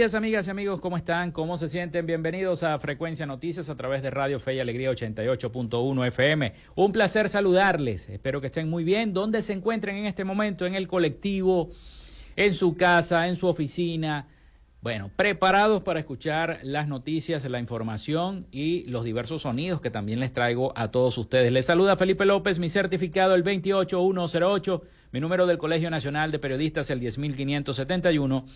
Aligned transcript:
Amigas 0.00 0.46
y 0.46 0.50
amigos, 0.50 0.80
¿cómo 0.80 0.96
están? 0.96 1.30
¿Cómo 1.30 1.58
se 1.58 1.68
sienten? 1.68 2.06
Bienvenidos 2.06 2.62
a 2.62 2.78
Frecuencia 2.78 3.26
Noticias 3.26 3.68
a 3.68 3.76
través 3.76 4.02
de 4.02 4.10
Radio 4.10 4.40
Fe 4.40 4.54
y 4.54 4.58
Alegría 4.58 4.90
88.1 4.90 6.06
FM. 6.06 6.54
Un 6.74 6.90
placer 6.90 7.28
saludarles. 7.28 8.08
Espero 8.08 8.40
que 8.40 8.46
estén 8.46 8.70
muy 8.70 8.82
bien. 8.82 9.12
¿Dónde 9.12 9.42
se 9.42 9.52
encuentren 9.52 9.96
en 9.96 10.06
este 10.06 10.24
momento? 10.24 10.64
En 10.64 10.74
el 10.74 10.88
colectivo, 10.88 11.70
en 12.34 12.54
su 12.54 12.76
casa, 12.78 13.28
en 13.28 13.36
su 13.36 13.46
oficina. 13.46 14.26
Bueno, 14.80 15.10
preparados 15.14 15.82
para 15.82 16.00
escuchar 16.00 16.60
las 16.62 16.88
noticias, 16.88 17.44
la 17.44 17.60
información 17.60 18.46
y 18.50 18.84
los 18.84 19.04
diversos 19.04 19.42
sonidos 19.42 19.82
que 19.82 19.90
también 19.90 20.18
les 20.18 20.32
traigo 20.32 20.72
a 20.76 20.90
todos 20.90 21.18
ustedes. 21.18 21.52
Les 21.52 21.66
saluda 21.66 21.98
Felipe 21.98 22.24
López, 22.24 22.58
mi 22.58 22.70
certificado 22.70 23.34
el 23.34 23.42
28108, 23.42 24.82
mi 25.12 25.20
número 25.20 25.46
del 25.46 25.58
Colegio 25.58 25.90
Nacional 25.90 26.30
de 26.30 26.38
Periodistas 26.38 26.88
el 26.88 27.00
10571 27.00 28.46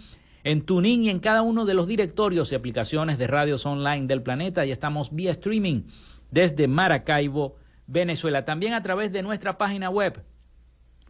en 0.44 0.66
TuneIn 0.66 1.04
y 1.04 1.08
en 1.08 1.20
cada 1.20 1.40
uno 1.40 1.64
de 1.64 1.72
los 1.72 1.86
directorios 1.86 2.52
y 2.52 2.56
aplicaciones 2.56 3.16
de 3.16 3.28
radios 3.28 3.64
online 3.64 4.06
del 4.06 4.22
planeta. 4.22 4.66
Y 4.66 4.72
estamos 4.72 5.14
vía 5.14 5.30
streaming 5.30 5.84
desde 6.30 6.68
Maracaibo, 6.68 7.56
Venezuela. 7.90 8.44
También 8.44 8.74
a 8.74 8.82
través 8.82 9.12
de 9.12 9.22
nuestra 9.22 9.56
página 9.58 9.90
web 9.90 10.24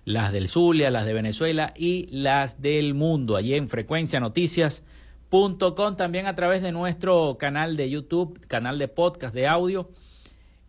las 0.05 0.33
del 0.33 0.49
Zulia, 0.49 0.91
las 0.91 1.07
de 1.07 1.15
Venezuela 1.15 1.73
y 1.75 2.09
las 2.13 2.61
del 2.61 2.93
mundo, 2.93 3.37
allí 3.37 3.55
en 3.55 3.71
frecuencianoticias.com, 3.71 5.97
también 5.97 6.27
a 6.27 6.37
través 6.37 6.61
de 6.61 6.73
nuestro 6.73 7.39
canal 7.39 7.79
de 7.79 7.89
YouTube, 7.89 8.39
canal 8.47 8.79
de 8.79 8.89
podcast 8.89 9.35
de 9.35 9.49
audio 9.49 9.89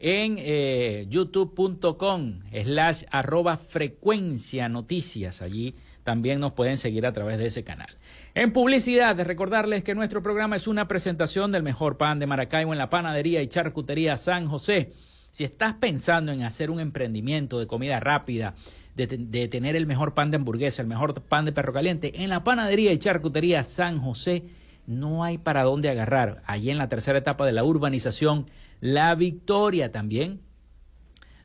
en 0.02 0.38
eh, 0.40 1.06
youtube.com 1.10 2.40
slash 2.52 3.04
arroba 3.12 3.58
frecuencia 3.58 4.68
noticias. 4.68 5.42
Allí 5.42 5.76
también 6.04 6.40
nos 6.40 6.54
pueden 6.54 6.78
seguir 6.78 7.06
a 7.06 7.14
través 7.14 7.38
de 7.38 7.46
ese 7.46 7.64
canal. 7.64 7.90
En 8.34 8.52
publicidad, 8.52 9.20
recordarles 9.22 9.84
que 9.84 9.94
nuestro 9.94 10.24
programa 10.24 10.56
es 10.56 10.68
una 10.68 10.88
presentación 10.88 11.52
del 11.52 11.62
mejor 11.62 11.98
pan 11.98 12.18
de 12.18 12.26
Maracaibo 12.26 12.74
en 12.74 12.80
la 12.80 12.90
panadería 12.90 13.44
y 13.44 13.48
charcutería 13.48 14.18
San 14.18 14.48
José. 14.48 14.92
Si 15.30 15.44
estás 15.44 15.76
pensando 15.76 16.32
en 16.32 16.44
hacer 16.44 16.72
un 16.72 16.80
emprendimiento 16.80 17.60
de 17.60 17.68
comida 17.68 18.00
rápida, 18.00 18.56
de, 18.96 19.08
de, 19.08 19.48
tener 19.48 19.76
el 19.76 19.86
mejor 19.86 20.14
pan 20.14 20.32
de 20.32 20.38
hamburguesa, 20.38 20.82
el 20.82 20.88
mejor 20.88 21.14
pan 21.22 21.46
de 21.46 21.54
perro 21.54 21.72
caliente, 21.72 22.24
en 22.24 22.30
la 22.30 22.44
panadería 22.44 22.92
y 22.92 22.98
charcutería 22.98 23.64
San 23.64 24.00
José 24.00 24.44
no 24.88 25.24
hay 25.24 25.38
para 25.38 25.64
dónde 25.64 25.90
agarrar. 25.90 26.42
Allí 26.46 26.72
en 26.72 26.78
la 26.78 26.90
tercera 26.90 27.20
etapa 27.20 27.46
de 27.46 27.54
la 27.54 27.64
urbanización 27.64 28.48
la 28.82 29.16
victoria 29.16 29.92
también 29.92 30.42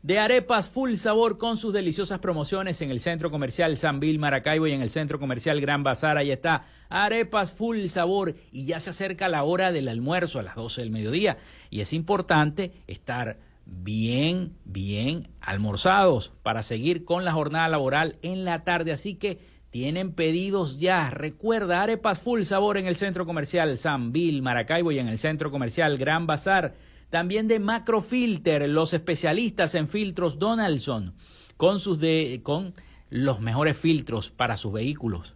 de 0.06 0.20
arepas 0.20 0.68
full 0.68 0.94
sabor 0.94 1.36
con 1.36 1.56
sus 1.56 1.72
deliciosas 1.72 2.20
promociones 2.20 2.80
en 2.80 2.92
el 2.92 3.00
Centro 3.00 3.28
Comercial 3.28 3.76
San 3.76 3.98
Bill 3.98 4.20
Maracaibo 4.20 4.68
y 4.68 4.72
en 4.72 4.80
el 4.80 4.88
Centro 4.88 5.18
Comercial 5.18 5.60
Gran 5.60 5.82
Bazar. 5.82 6.16
Ahí 6.16 6.30
está, 6.30 6.64
arepas 6.88 7.50
full 7.50 7.86
sabor 7.86 8.36
y 8.52 8.66
ya 8.66 8.78
se 8.78 8.90
acerca 8.90 9.28
la 9.28 9.42
hora 9.42 9.72
del 9.72 9.88
almuerzo 9.88 10.38
a 10.38 10.44
las 10.44 10.54
12 10.54 10.82
del 10.82 10.92
mediodía 10.92 11.38
y 11.70 11.80
es 11.80 11.92
importante 11.92 12.72
estar 12.86 13.40
bien, 13.64 14.56
bien 14.64 15.28
almorzados 15.40 16.32
para 16.44 16.62
seguir 16.62 17.04
con 17.04 17.24
la 17.24 17.32
jornada 17.32 17.68
laboral 17.68 18.16
en 18.22 18.44
la 18.44 18.62
tarde. 18.62 18.92
Así 18.92 19.16
que 19.16 19.40
tienen 19.70 20.12
pedidos 20.12 20.78
ya. 20.78 21.10
Recuerda, 21.10 21.82
arepas 21.82 22.20
full 22.20 22.42
sabor 22.42 22.78
en 22.78 22.86
el 22.86 22.94
Centro 22.94 23.26
Comercial 23.26 23.76
San 23.76 24.12
Bill 24.12 24.40
Maracaibo 24.40 24.92
y 24.92 25.00
en 25.00 25.08
el 25.08 25.18
Centro 25.18 25.50
Comercial 25.50 25.98
Gran 25.98 26.28
Bazar 26.28 26.74
también 27.10 27.48
de 27.48 27.60
Macrofilter, 27.60 28.68
los 28.68 28.92
especialistas 28.92 29.74
en 29.74 29.88
filtros 29.88 30.38
Donaldson, 30.38 31.14
con, 31.56 31.78
sus 31.78 32.00
de, 32.00 32.40
con 32.42 32.74
los 33.10 33.40
mejores 33.40 33.76
filtros 33.76 34.30
para 34.30 34.56
sus 34.56 34.72
vehículos, 34.72 35.34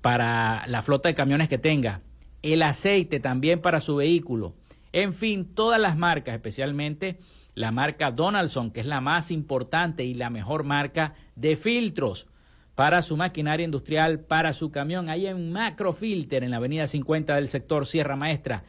para 0.00 0.64
la 0.66 0.82
flota 0.82 1.08
de 1.08 1.14
camiones 1.14 1.48
que 1.48 1.58
tenga, 1.58 2.02
el 2.42 2.62
aceite 2.62 3.20
también 3.20 3.60
para 3.60 3.80
su 3.80 3.96
vehículo, 3.96 4.54
en 4.92 5.14
fin, 5.14 5.46
todas 5.46 5.80
las 5.80 5.96
marcas, 5.96 6.34
especialmente 6.34 7.18
la 7.54 7.70
marca 7.70 8.10
Donaldson, 8.10 8.70
que 8.70 8.80
es 8.80 8.86
la 8.86 9.00
más 9.00 9.30
importante 9.30 10.04
y 10.04 10.14
la 10.14 10.30
mejor 10.30 10.64
marca 10.64 11.14
de 11.34 11.56
filtros 11.56 12.26
para 12.74 13.02
su 13.02 13.16
maquinaria 13.16 13.64
industrial, 13.64 14.20
para 14.20 14.52
su 14.52 14.70
camión, 14.70 15.10
ahí 15.10 15.26
en 15.26 15.52
Macrofilter, 15.52 16.44
en 16.44 16.50
la 16.50 16.56
avenida 16.56 16.86
50 16.86 17.34
del 17.34 17.48
sector 17.48 17.86
Sierra 17.86 18.16
Maestra 18.16 18.64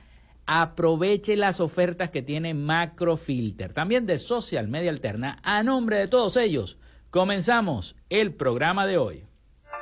aproveche 0.45 1.36
las 1.36 1.60
ofertas 1.60 2.10
que 2.10 2.22
tiene 2.22 2.54
Macrofilter, 2.54 3.74
también 3.74 4.06
de 4.06 4.18
Social 4.18 4.68
Media 4.68 4.92
Alterna. 4.92 5.40
A 5.44 5.63
nombre 5.63 5.98
de 5.98 6.07
todos 6.07 6.38
ellos, 6.38 6.78
comenzamos 7.10 7.95
el 8.10 8.34
programa 8.34 8.86
de 8.86 8.98
hoy. 8.98 9.25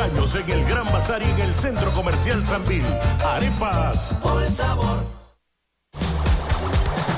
Años 0.00 0.34
en 0.34 0.50
el 0.50 0.64
Gran 0.64 0.90
Bazar 0.92 1.22
y 1.22 1.30
en 1.30 1.40
el 1.40 1.54
Centro 1.54 1.90
Comercial 1.92 2.44
Sanvil. 2.46 2.84
Arepas. 3.24 4.16
Por 4.22 4.42
el 4.42 4.50
sabor. 4.50 5.19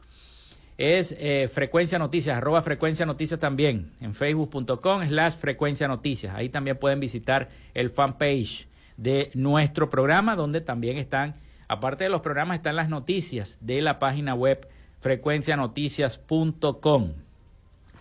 Es 0.79 1.15
eh, 1.19 1.49
Frecuencia 1.53 1.99
Noticias, 1.99 2.43
Frecuencia 2.63 3.05
Noticias 3.07 3.41
también, 3.41 3.93
en 4.01 4.15
facebook.com 4.15 5.07
slash 5.07 5.35
Frecuencia 5.35 5.89
Noticias. 5.89 6.35
Ahí 6.35 6.49
también 6.49 6.79
pueden 6.79 7.01
visitar 7.01 7.49
el 7.73 7.91
fanpage 7.91 8.69
de 8.97 9.31
nuestro 9.35 9.91
programa, 9.91 10.37
donde 10.37 10.61
también 10.61 10.97
están, 10.97 11.35
aparte 11.69 12.05
de 12.05 12.11
los 12.11 12.21
programas, 12.21 12.57
están 12.57 12.77
las 12.77 12.89
noticias 12.89 13.59
de 13.61 13.83
la 13.83 13.99
página 13.99 14.35
web 14.35 14.69
frecuencianoticias.com. 15.01 17.13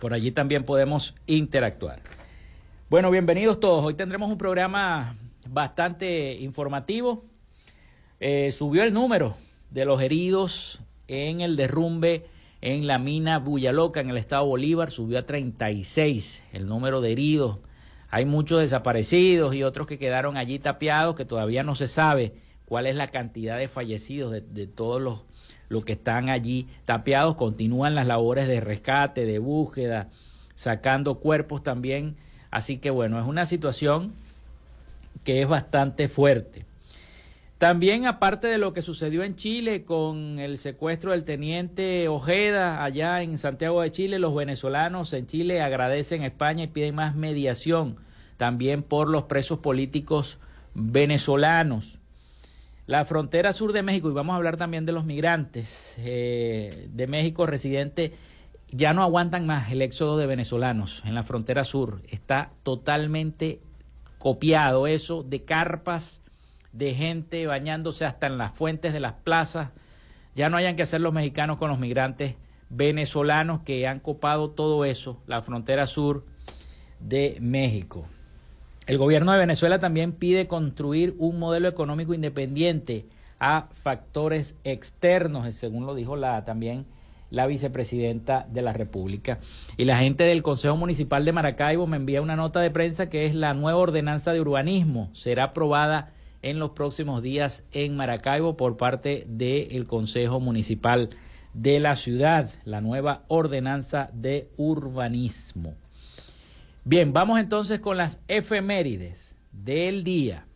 Por 0.00 0.14
allí 0.14 0.30
también 0.30 0.64
podemos 0.64 1.14
interactuar. 1.26 2.00
Bueno, 2.88 3.10
bienvenidos 3.10 3.60
todos. 3.60 3.84
Hoy 3.84 3.94
tendremos 3.94 4.30
un 4.30 4.38
programa 4.38 5.16
bastante 5.48 6.34
informativo. 6.34 7.24
Eh, 8.20 8.52
subió 8.52 8.82
el 8.82 8.92
número 8.92 9.36
de 9.70 9.84
los 9.84 10.00
heridos 10.00 10.80
en 11.08 11.40
el 11.40 11.56
derrumbe 11.56 12.26
en 12.60 12.86
la 12.86 12.98
mina 12.98 13.38
Buyaloca, 13.38 14.00
en 14.00 14.10
el 14.10 14.16
estado 14.16 14.46
Bolívar, 14.46 14.90
subió 14.90 15.18
a 15.18 15.26
36 15.26 16.44
el 16.52 16.66
número 16.66 17.00
de 17.00 17.12
heridos 17.12 17.58
hay 18.16 18.24
muchos 18.24 18.60
desaparecidos 18.60 19.54
y 19.54 19.62
otros 19.62 19.86
que 19.86 19.98
quedaron 19.98 20.38
allí 20.38 20.58
tapiados 20.58 21.14
que 21.16 21.26
todavía 21.26 21.62
no 21.62 21.74
se 21.74 21.86
sabe 21.86 22.32
cuál 22.64 22.86
es 22.86 22.96
la 22.96 23.08
cantidad 23.08 23.58
de 23.58 23.68
fallecidos 23.68 24.32
de, 24.32 24.66
todos 24.66 25.02
los, 25.02 25.24
los 25.68 25.84
que 25.84 25.92
están 25.92 26.30
allí 26.30 26.66
tapiados. 26.86 27.34
Continúan 27.34 27.94
las 27.94 28.06
labores 28.06 28.48
de 28.48 28.62
rescate, 28.62 29.26
de 29.26 29.38
búsqueda, 29.38 30.08
sacando 30.54 31.16
cuerpos 31.16 31.62
también. 31.62 32.16
Así 32.50 32.78
que 32.78 32.88
bueno, 32.88 33.18
es 33.18 33.26
una 33.26 33.44
situación 33.44 34.14
que 35.22 35.42
es 35.42 35.46
bastante 35.46 36.08
fuerte. 36.08 36.64
También, 37.58 38.06
aparte 38.06 38.46
de 38.46 38.56
lo 38.56 38.72
que 38.72 38.80
sucedió 38.80 39.24
en 39.24 39.36
Chile 39.36 39.84
con 39.84 40.38
el 40.38 40.56
secuestro 40.56 41.10
del 41.10 41.24
teniente 41.24 42.08
Ojeda 42.08 42.82
allá 42.82 43.20
en 43.20 43.36
Santiago 43.36 43.82
de 43.82 43.90
Chile, 43.90 44.18
los 44.18 44.34
venezolanos 44.34 45.12
en 45.12 45.26
Chile 45.26 45.60
agradecen 45.60 46.22
a 46.22 46.28
España 46.28 46.64
y 46.64 46.68
piden 46.68 46.94
más 46.94 47.14
mediación 47.14 48.05
también 48.36 48.82
por 48.82 49.08
los 49.08 49.24
presos 49.24 49.58
políticos 49.58 50.38
venezolanos. 50.74 51.98
La 52.86 53.04
frontera 53.04 53.52
sur 53.52 53.72
de 53.72 53.82
México, 53.82 54.08
y 54.10 54.14
vamos 54.14 54.34
a 54.34 54.36
hablar 54.36 54.56
también 54.56 54.86
de 54.86 54.92
los 54.92 55.04
migrantes 55.04 55.96
eh, 55.98 56.88
de 56.92 57.06
México 57.06 57.46
residentes, 57.46 58.12
ya 58.68 58.92
no 58.92 59.02
aguantan 59.02 59.46
más 59.46 59.70
el 59.72 59.82
éxodo 59.82 60.18
de 60.18 60.26
venezolanos 60.26 61.02
en 61.04 61.14
la 61.14 61.22
frontera 61.22 61.64
sur. 61.64 62.00
Está 62.08 62.50
totalmente 62.62 63.60
copiado 64.18 64.86
eso 64.86 65.22
de 65.22 65.44
carpas 65.44 66.22
de 66.72 66.94
gente 66.94 67.46
bañándose 67.46 68.04
hasta 68.04 68.26
en 68.26 68.38
las 68.38 68.52
fuentes 68.52 68.92
de 68.92 69.00
las 69.00 69.14
plazas. 69.14 69.70
Ya 70.34 70.50
no 70.50 70.56
hayan 70.56 70.76
que 70.76 70.82
hacer 70.82 71.00
los 71.00 71.12
mexicanos 71.12 71.56
con 71.56 71.70
los 71.70 71.78
migrantes 71.78 72.34
venezolanos 72.68 73.62
que 73.62 73.86
han 73.86 74.00
copado 74.00 74.50
todo 74.50 74.84
eso, 74.84 75.22
la 75.26 75.42
frontera 75.42 75.86
sur 75.86 76.24
de 77.00 77.38
México. 77.40 78.06
El 78.86 78.98
gobierno 78.98 79.32
de 79.32 79.38
Venezuela 79.38 79.80
también 79.80 80.12
pide 80.12 80.46
construir 80.46 81.16
un 81.18 81.40
modelo 81.40 81.66
económico 81.66 82.14
independiente 82.14 83.06
a 83.40 83.68
factores 83.72 84.56
externos, 84.62 85.52
según 85.56 85.86
lo 85.86 85.94
dijo 85.96 86.14
la 86.14 86.44
también 86.44 86.86
la 87.28 87.48
vicepresidenta 87.48 88.46
de 88.48 88.62
la 88.62 88.72
República. 88.72 89.40
Y 89.76 89.86
la 89.86 89.98
gente 89.98 90.22
del 90.22 90.44
Consejo 90.44 90.76
Municipal 90.76 91.24
de 91.24 91.32
Maracaibo 91.32 91.88
me 91.88 91.96
envía 91.96 92.22
una 92.22 92.36
nota 92.36 92.60
de 92.60 92.70
prensa 92.70 93.10
que 93.10 93.26
es 93.26 93.34
la 93.34 93.54
nueva 93.54 93.80
ordenanza 93.80 94.32
de 94.32 94.40
urbanismo. 94.40 95.10
Será 95.12 95.44
aprobada 95.44 96.12
en 96.42 96.60
los 96.60 96.70
próximos 96.70 97.22
días 97.22 97.64
en 97.72 97.96
Maracaibo 97.96 98.56
por 98.56 98.76
parte 98.76 99.24
del 99.28 99.86
Consejo 99.88 100.38
Municipal 100.38 101.10
de 101.54 101.80
la 101.80 101.96
ciudad, 101.96 102.50
la 102.64 102.80
nueva 102.80 103.24
ordenanza 103.26 104.10
de 104.12 104.48
urbanismo. 104.56 105.74
Bien, 106.88 107.12
vamos 107.12 107.40
entonces 107.40 107.80
con 107.80 107.96
las 107.96 108.22
efemérides 108.28 109.34
del 109.50 110.04
día. 110.04 110.46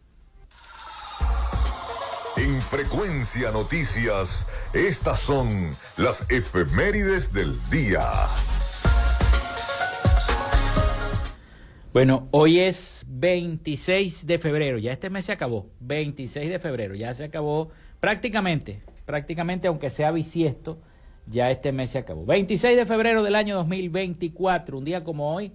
En 2.37 2.61
Frecuencia 2.61 3.51
Noticias, 3.51 4.49
estas 4.73 5.19
son 5.19 5.49
las 5.97 6.31
efemérides 6.31 7.33
del 7.33 7.59
día. 7.69 8.05
Bueno, 11.93 12.29
hoy 12.31 12.61
es 12.61 13.05
26 13.09 14.29
de 14.29 14.39
febrero, 14.39 14.79
ya 14.79 14.93
este 14.93 15.11
mes 15.11 15.25
se 15.25 15.33
acabó, 15.33 15.67
26 15.81 16.49
de 16.49 16.61
febrero, 16.61 16.95
ya 16.95 17.13
se 17.13 17.25
acabó 17.25 17.71
prácticamente, 17.99 18.85
prácticamente 19.05 19.67
aunque 19.67 19.91
sea 19.91 20.13
bisiesto, 20.13 20.79
ya 21.27 21.51
este 21.51 21.73
mes 21.73 21.91
se 21.91 21.99
acabó. 21.99 22.25
26 22.25 22.77
de 22.77 22.87
febrero 22.87 23.25
del 23.25 23.35
año 23.35 23.57
2024, 23.57 24.79
un 24.79 24.85
día 24.85 25.03
como 25.03 25.35
hoy, 25.35 25.55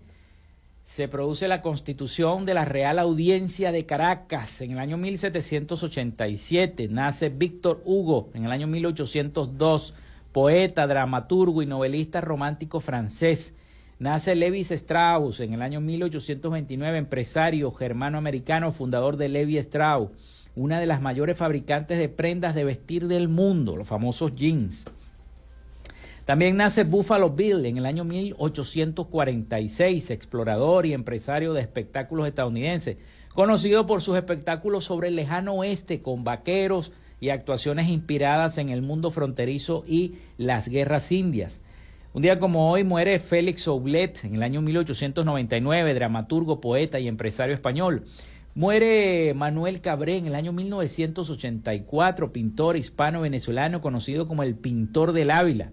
se 0.85 1.07
produce 1.07 1.47
la 1.47 1.63
constitución 1.63 2.45
de 2.45 2.53
la 2.53 2.63
Real 2.63 2.99
Audiencia 2.99 3.71
de 3.71 3.87
Caracas 3.87 4.61
en 4.61 4.73
el 4.73 4.77
año 4.77 4.97
1787, 4.97 6.89
nace 6.89 7.29
Víctor 7.29 7.81
Hugo 7.85 8.29
en 8.35 8.45
el 8.45 8.51
año 8.51 8.67
1802, 8.67 9.95
poeta, 10.31 10.85
dramaturgo 10.85 11.63
y 11.63 11.65
novelista 11.65 12.21
romántico 12.21 12.81
francés. 12.81 13.55
Nace 13.97 14.35
Levis 14.35 14.69
Strauss 14.69 15.39
en 15.39 15.53
el 15.53 15.63
año 15.63 15.81
1829, 15.81 16.99
empresario 16.99 17.71
germano-americano, 17.71 18.71
fundador 18.71 19.17
de 19.17 19.29
Levi 19.29 19.57
Strauss, 19.57 20.11
una 20.55 20.79
de 20.79 20.85
las 20.85 21.01
mayores 21.01 21.35
fabricantes 21.35 21.97
de 21.97 22.09
prendas 22.09 22.53
de 22.53 22.63
vestir 22.63 23.07
del 23.07 23.27
mundo, 23.27 23.75
los 23.75 23.87
famosos 23.87 24.35
jeans. 24.35 24.85
También 26.25 26.57
nace 26.57 26.83
Buffalo 26.85 27.29
Bill 27.29 27.67
en 27.67 27.77
el 27.77 27.85
año 27.85 28.03
1846, 28.03 30.09
explorador 30.09 30.87
y 30.87 30.93
empresario 30.93 31.53
de 31.53 31.61
espectáculos 31.61 32.27
estadounidense, 32.27 32.97
conocido 33.35 33.85
por 33.85 34.01
sus 34.01 34.17
espectáculos 34.17 34.85
sobre 34.85 35.09
el 35.09 35.15
lejano 35.15 35.53
oeste 35.53 36.01
con 36.01 36.23
vaqueros 36.23 36.93
y 37.19 37.29
actuaciones 37.29 37.89
inspiradas 37.89 38.57
en 38.57 38.69
el 38.69 38.81
mundo 38.81 39.11
fronterizo 39.11 39.83
y 39.87 40.15
las 40.39 40.67
guerras 40.67 41.11
indias. 41.11 41.61
Un 42.13 42.23
día 42.23 42.39
como 42.39 42.71
hoy 42.71 42.83
muere 42.83 43.19
Félix 43.19 43.67
Oblet 43.67 44.23
en 44.23 44.33
el 44.33 44.41
año 44.41 44.63
1899, 44.63 45.93
dramaturgo, 45.93 46.59
poeta 46.59 46.99
y 46.99 47.07
empresario 47.07 47.53
español. 47.53 48.05
Muere 48.55 49.35
Manuel 49.35 49.79
Cabré 49.79 50.17
en 50.17 50.25
el 50.25 50.33
año 50.33 50.53
1984, 50.53 52.33
pintor 52.33 52.77
hispano-venezolano 52.77 53.79
conocido 53.79 54.27
como 54.27 54.41
el 54.41 54.55
pintor 54.55 55.11
del 55.11 55.29
Ávila. 55.29 55.71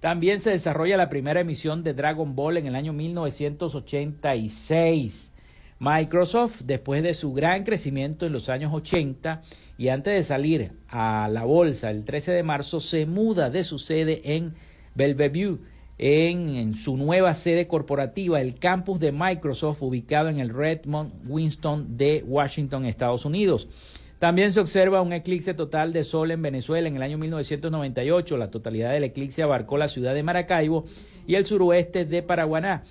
También 0.00 0.40
se 0.40 0.50
desarrolla 0.50 0.96
la 0.96 1.08
primera 1.08 1.40
emisión 1.40 1.82
de 1.82 1.94
Dragon 1.94 2.36
Ball 2.36 2.58
en 2.58 2.66
el 2.66 2.76
año 2.76 2.92
1986. 2.92 5.32
Microsoft, 5.80 6.62
después 6.64 7.02
de 7.02 7.14
su 7.14 7.32
gran 7.32 7.64
crecimiento 7.64 8.26
en 8.26 8.32
los 8.32 8.48
años 8.48 8.72
80 8.72 9.42
y 9.76 9.88
antes 9.88 10.14
de 10.14 10.22
salir 10.24 10.72
a 10.88 11.28
la 11.30 11.44
bolsa 11.44 11.90
el 11.90 12.04
13 12.04 12.32
de 12.32 12.42
marzo, 12.42 12.80
se 12.80 13.06
muda 13.06 13.50
de 13.50 13.62
su 13.62 13.78
sede 13.78 14.36
en 14.36 14.54
Bellevue, 14.94 15.58
en, 15.98 16.74
su 16.74 16.96
nueva 16.96 17.34
sede 17.34 17.68
corporativa, 17.68 18.40
el 18.40 18.56
campus 18.56 18.98
de 19.00 19.12
Microsoft, 19.12 19.82
ubicado 19.82 20.28
en 20.28 20.40
el 20.40 20.50
Redmond 20.50 21.12
Winston 21.28 21.96
de 21.96 22.24
Washington, 22.26 22.84
Estados 22.84 23.24
Unidos. 23.24 23.68
También 24.18 24.50
se 24.50 24.58
observa 24.58 25.00
un 25.00 25.12
eclipse 25.12 25.54
total 25.54 25.92
de 25.92 26.02
sol 26.02 26.32
en 26.32 26.42
Venezuela 26.42 26.88
en 26.88 26.96
el 26.96 27.02
año 27.02 27.18
1998. 27.18 28.36
La 28.36 28.50
totalidad 28.50 28.92
del 28.92 29.04
eclipse 29.04 29.44
abarcó 29.44 29.78
la 29.78 29.86
ciudad 29.86 30.12
de 30.12 30.24
Maracaibo 30.24 30.84
y 31.26 31.36
el 31.36 31.44
suroeste 31.44 32.04
de 32.04 32.22
Paraguaná. 32.24 32.82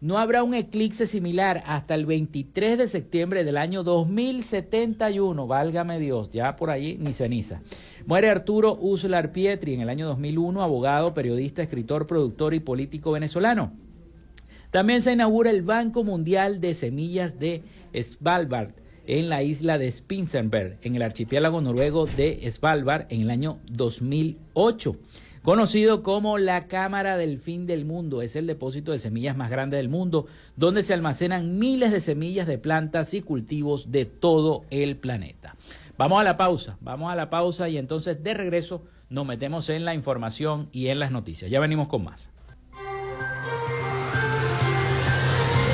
No 0.00 0.18
habrá 0.18 0.44
un 0.44 0.54
eclipse 0.54 1.08
similar 1.08 1.64
hasta 1.66 1.94
el 1.94 2.06
23 2.06 2.78
de 2.78 2.86
septiembre 2.86 3.42
del 3.42 3.56
año 3.56 3.82
2071. 3.82 5.46
Válgame 5.48 5.98
Dios, 5.98 6.30
ya 6.30 6.54
por 6.54 6.70
allí 6.70 6.98
ni 7.00 7.12
ceniza. 7.14 7.62
Muere 8.06 8.30
Arturo 8.30 8.78
Uslar 8.80 9.32
Pietri 9.32 9.74
en 9.74 9.80
el 9.80 9.88
año 9.88 10.06
2001, 10.06 10.62
abogado, 10.62 11.14
periodista, 11.14 11.62
escritor, 11.62 12.06
productor 12.06 12.54
y 12.54 12.60
político 12.60 13.10
venezolano. 13.10 13.72
También 14.70 15.02
se 15.02 15.12
inaugura 15.12 15.50
el 15.50 15.62
Banco 15.62 16.04
Mundial 16.04 16.60
de 16.60 16.74
Semillas 16.74 17.40
de 17.40 17.64
Svalbard 17.94 18.85
en 19.06 19.28
la 19.28 19.42
isla 19.42 19.78
de 19.78 19.90
Spinsenberg, 19.90 20.78
en 20.82 20.94
el 20.94 21.02
archipiélago 21.02 21.60
noruego 21.60 22.06
de 22.06 22.48
Svalbard, 22.50 23.06
en 23.10 23.22
el 23.22 23.30
año 23.30 23.58
2008. 23.70 24.96
Conocido 25.42 26.02
como 26.02 26.38
la 26.38 26.66
Cámara 26.66 27.16
del 27.16 27.38
Fin 27.38 27.66
del 27.66 27.84
Mundo, 27.84 28.20
es 28.20 28.34
el 28.34 28.48
depósito 28.48 28.90
de 28.90 28.98
semillas 28.98 29.36
más 29.36 29.48
grande 29.48 29.76
del 29.76 29.88
mundo, 29.88 30.26
donde 30.56 30.82
se 30.82 30.92
almacenan 30.92 31.58
miles 31.58 31.92
de 31.92 32.00
semillas 32.00 32.48
de 32.48 32.58
plantas 32.58 33.14
y 33.14 33.20
cultivos 33.20 33.92
de 33.92 34.06
todo 34.06 34.64
el 34.70 34.96
planeta. 34.96 35.54
Vamos 35.96 36.20
a 36.20 36.24
la 36.24 36.36
pausa, 36.36 36.78
vamos 36.80 37.12
a 37.12 37.14
la 37.14 37.30
pausa 37.30 37.68
y 37.68 37.78
entonces 37.78 38.22
de 38.24 38.34
regreso 38.34 38.82
nos 39.08 39.24
metemos 39.24 39.68
en 39.68 39.84
la 39.84 39.94
información 39.94 40.68
y 40.72 40.88
en 40.88 40.98
las 40.98 41.12
noticias. 41.12 41.48
Ya 41.50 41.60
venimos 41.60 41.86
con 41.86 42.02
más. 42.02 42.30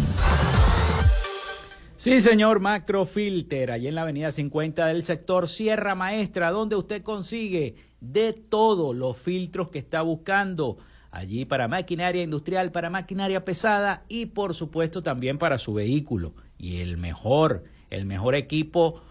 Sí, 1.98 2.20
señor 2.20 2.62
Macrofilter, 2.62 3.70
allí 3.70 3.90
en 3.90 3.96
la 3.96 4.02
avenida 4.02 4.32
50 4.32 4.88
del 4.88 5.04
sector 5.04 5.48
Sierra 5.48 5.94
Maestra, 5.94 6.50
donde 6.50 6.78
usted 6.78 7.04
consigue 7.04 7.76
de 8.02 8.34
todos 8.34 8.96
los 8.96 9.18
filtros 9.18 9.70
que 9.70 9.78
está 9.78 10.02
buscando. 10.02 10.80
Allí 11.12 11.46
para 11.46 11.68
maquinaria 11.68 12.24
industrial, 12.24 12.72
para 12.72 12.90
maquinaria 12.90 13.44
pesada 13.44 14.04
y 14.08 14.28
por 14.28 14.54
supuesto 14.54 15.02
también 15.02 15.38
para 15.38 15.58
su 15.58 15.74
vehículo. 15.74 16.34
Y 16.58 16.82
el 16.82 16.98
mejor, 16.98 17.64
el 17.90 18.06
mejor 18.06 18.36
equipo 18.36 19.02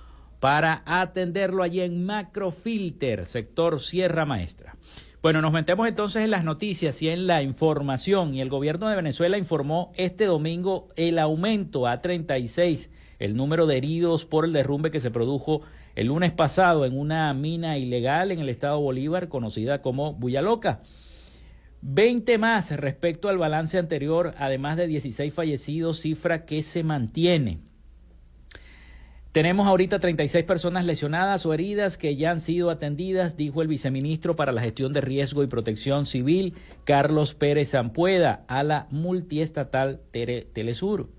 para 0.40 0.82
atenderlo 0.86 1.62
allí 1.62 1.80
en 1.80 2.04
Macrofilter, 2.06 3.26
sector 3.26 3.80
Sierra 3.80 4.24
Maestra. 4.24 4.76
Bueno, 5.20 5.42
nos 5.42 5.52
metemos 5.52 5.88
entonces 5.88 6.22
en 6.22 6.30
las 6.30 6.44
noticias 6.44 7.02
y 7.02 7.08
en 7.08 7.26
la 7.26 7.42
información. 7.42 8.34
Y 8.34 8.40
el 8.40 8.48
gobierno 8.48 8.88
de 8.88 8.94
Venezuela 8.94 9.36
informó 9.36 9.92
este 9.96 10.26
domingo 10.26 10.88
el 10.94 11.18
aumento 11.18 11.88
a 11.88 12.00
36, 12.00 12.92
el 13.18 13.36
número 13.36 13.66
de 13.66 13.78
heridos 13.78 14.24
por 14.24 14.44
el 14.44 14.52
derrumbe 14.52 14.92
que 14.92 15.00
se 15.00 15.10
produjo 15.10 15.62
el 15.96 16.06
lunes 16.06 16.30
pasado 16.30 16.86
en 16.86 16.96
una 16.96 17.34
mina 17.34 17.76
ilegal 17.76 18.30
en 18.30 18.38
el 18.38 18.48
estado 18.48 18.78
Bolívar 18.78 19.28
conocida 19.28 19.82
como 19.82 20.12
Buyaloca. 20.12 20.82
20 21.82 22.38
más 22.38 22.70
respecto 22.76 23.28
al 23.28 23.38
balance 23.38 23.78
anterior, 23.78 24.34
además 24.38 24.76
de 24.76 24.88
16 24.88 25.32
fallecidos, 25.32 26.00
cifra 26.00 26.44
que 26.44 26.62
se 26.62 26.82
mantiene. 26.82 27.60
Tenemos 29.30 29.68
ahorita 29.68 30.00
36 30.00 30.44
personas 30.44 30.84
lesionadas 30.84 31.46
o 31.46 31.54
heridas 31.54 31.96
que 31.96 32.16
ya 32.16 32.32
han 32.32 32.40
sido 32.40 32.70
atendidas, 32.70 33.36
dijo 33.36 33.62
el 33.62 33.68
viceministro 33.68 34.34
para 34.34 34.52
la 34.52 34.62
gestión 34.62 34.92
de 34.92 35.00
riesgo 35.00 35.44
y 35.44 35.46
protección 35.46 36.06
civil, 36.06 36.54
Carlos 36.84 37.34
Pérez 37.34 37.70
Zampueda, 37.70 38.44
a 38.48 38.64
la 38.64 38.88
multiestatal 38.90 40.00
Telesur. 40.10 41.10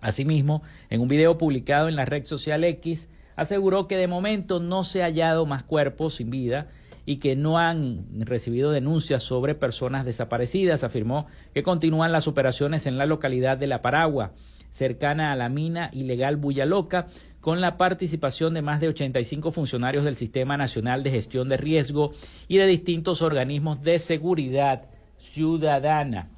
Asimismo, 0.00 0.62
en 0.88 1.00
un 1.00 1.08
video 1.08 1.36
publicado 1.36 1.88
en 1.88 1.96
la 1.96 2.04
red 2.06 2.24
social 2.24 2.64
X, 2.64 3.08
aseguró 3.34 3.88
que 3.88 3.98
de 3.98 4.08
momento 4.08 4.60
no 4.60 4.84
se 4.84 5.02
ha 5.02 5.06
hallado 5.06 5.44
más 5.44 5.64
cuerpos 5.64 6.14
sin 6.14 6.30
vida 6.30 6.68
y 7.06 7.16
que 7.16 7.36
no 7.36 7.58
han 7.58 8.04
recibido 8.26 8.72
denuncias 8.72 9.22
sobre 9.22 9.54
personas 9.54 10.04
desaparecidas. 10.04 10.84
Afirmó 10.84 11.26
que 11.54 11.62
continúan 11.62 12.12
las 12.12 12.28
operaciones 12.28 12.86
en 12.86 12.98
la 12.98 13.06
localidad 13.06 13.56
de 13.56 13.68
La 13.68 13.80
Paragua 13.80 14.32
cercana 14.70 15.32
a 15.32 15.36
la 15.36 15.48
mina 15.48 15.88
ilegal 15.92 16.36
Buyaloca, 16.36 17.06
con 17.40 17.60
la 17.60 17.76
participación 17.78 18.52
de 18.54 18.62
más 18.62 18.80
de 18.80 18.88
85 18.88 19.52
funcionarios 19.52 20.04
del 20.04 20.16
Sistema 20.16 20.56
Nacional 20.56 21.02
de 21.02 21.12
Gestión 21.12 21.48
de 21.48 21.56
Riesgo 21.56 22.12
y 22.48 22.58
de 22.58 22.66
distintos 22.66 23.22
organismos 23.22 23.82
de 23.82 23.98
seguridad 23.98 24.82
ciudadana. 25.16 26.28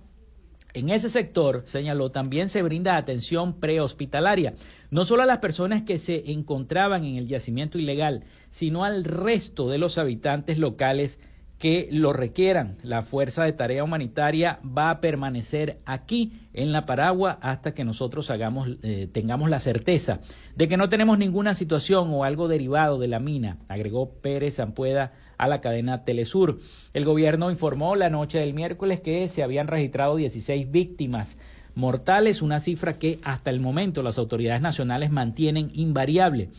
En 0.79 0.91
ese 0.91 1.09
sector, 1.09 1.63
señaló, 1.65 2.13
también 2.13 2.49
se 2.49 2.63
brinda 2.63 2.97
atención 2.97 3.55
prehospitalaria, 3.55 4.55
no 4.93 5.05
solo 5.05 5.25
a 5.25 5.27
las 5.27 5.39
personas 5.39 5.83
que 5.83 5.99
se 5.99 6.31
encontraban 6.31 7.05
en 7.05 7.17
el 7.17 7.27
yacimiento 7.27 7.79
ilegal, 7.79 8.23
sino 8.49 8.85
al 8.85 9.03
resto 9.03 9.69
de 9.69 9.79
los 9.79 9.99
habitantes 9.99 10.57
locales 10.57 11.19
que 11.59 11.89
lo 11.91 12.13
requieran. 12.13 12.79
La 12.85 13.03
Fuerza 13.03 13.43
de 13.43 13.53
Tarea 13.53 13.83
Humanitaria 13.83 14.61
va 14.65 14.91
a 14.91 15.01
permanecer 15.01 15.81
aquí 15.85 16.35
en 16.55 16.71
la 16.71 16.87
Paragua 16.87 17.41
hasta 17.43 17.75
que 17.75 17.85
nosotros 17.85 18.31
hagamos, 18.31 18.69
eh, 18.85 19.09
tengamos 19.11 19.51
la 19.51 19.59
certeza 19.59 20.21
de 20.55 20.69
que 20.69 20.77
no 20.77 20.89
tenemos 20.89 21.19
ninguna 21.19 21.55
situación 21.55 22.15
o 22.15 22.23
algo 22.23 22.47
derivado 22.47 23.01
de 23.01 23.09
la 23.09 23.19
mina, 23.19 23.59
agregó 23.67 24.13
Pérez 24.13 24.55
Zampueda 24.55 25.13
a 25.39 25.49
la 25.49 25.61
cadena 25.61 26.05
Telesur. 26.05 26.59
El 26.93 27.05
gobierno 27.05 27.51
informó 27.51 27.97
la 27.97 28.11
noche 28.11 28.39
del 28.39 28.55
miércoles 28.55 29.01
que 29.01 29.29
se 29.29 29.43
habían 29.43 29.69
registrado 29.69 30.17
16 30.17 30.71
víctimas 30.71 31.39
mortales, 31.75 32.43
una 32.43 32.59
cifra 32.59 32.99
que 32.99 33.21
hasta 33.23 33.51
el 33.51 33.61
momento 33.61 34.03
las 34.03 34.19
autoridades 34.19 34.61
nacionales 34.61 35.11
mantienen 35.11 35.71
invariable. 35.73 36.51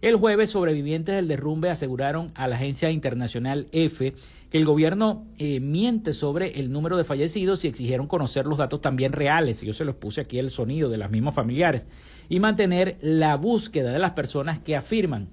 El 0.00 0.14
jueves, 0.14 0.50
sobrevivientes 0.50 1.16
del 1.16 1.26
derrumbe 1.26 1.70
aseguraron 1.70 2.30
a 2.36 2.46
la 2.46 2.54
agencia 2.54 2.88
internacional 2.92 3.66
EFE 3.72 4.14
que 4.48 4.58
el 4.58 4.64
gobierno 4.64 5.26
eh, 5.38 5.58
miente 5.58 6.12
sobre 6.12 6.60
el 6.60 6.70
número 6.70 6.96
de 6.96 7.02
fallecidos 7.02 7.64
y 7.64 7.68
exigieron 7.68 8.06
conocer 8.06 8.46
los 8.46 8.58
datos 8.58 8.80
también 8.80 9.12
reales. 9.12 9.60
Yo 9.60 9.74
se 9.74 9.84
los 9.84 9.96
puse 9.96 10.20
aquí 10.20 10.38
el 10.38 10.50
sonido 10.50 10.88
de 10.88 10.98
las 10.98 11.10
mismas 11.10 11.34
familiares 11.34 11.88
y 12.28 12.38
mantener 12.38 12.96
la 13.00 13.34
búsqueda 13.34 13.90
de 13.90 13.98
las 13.98 14.12
personas 14.12 14.60
que 14.60 14.76
afirman 14.76 15.30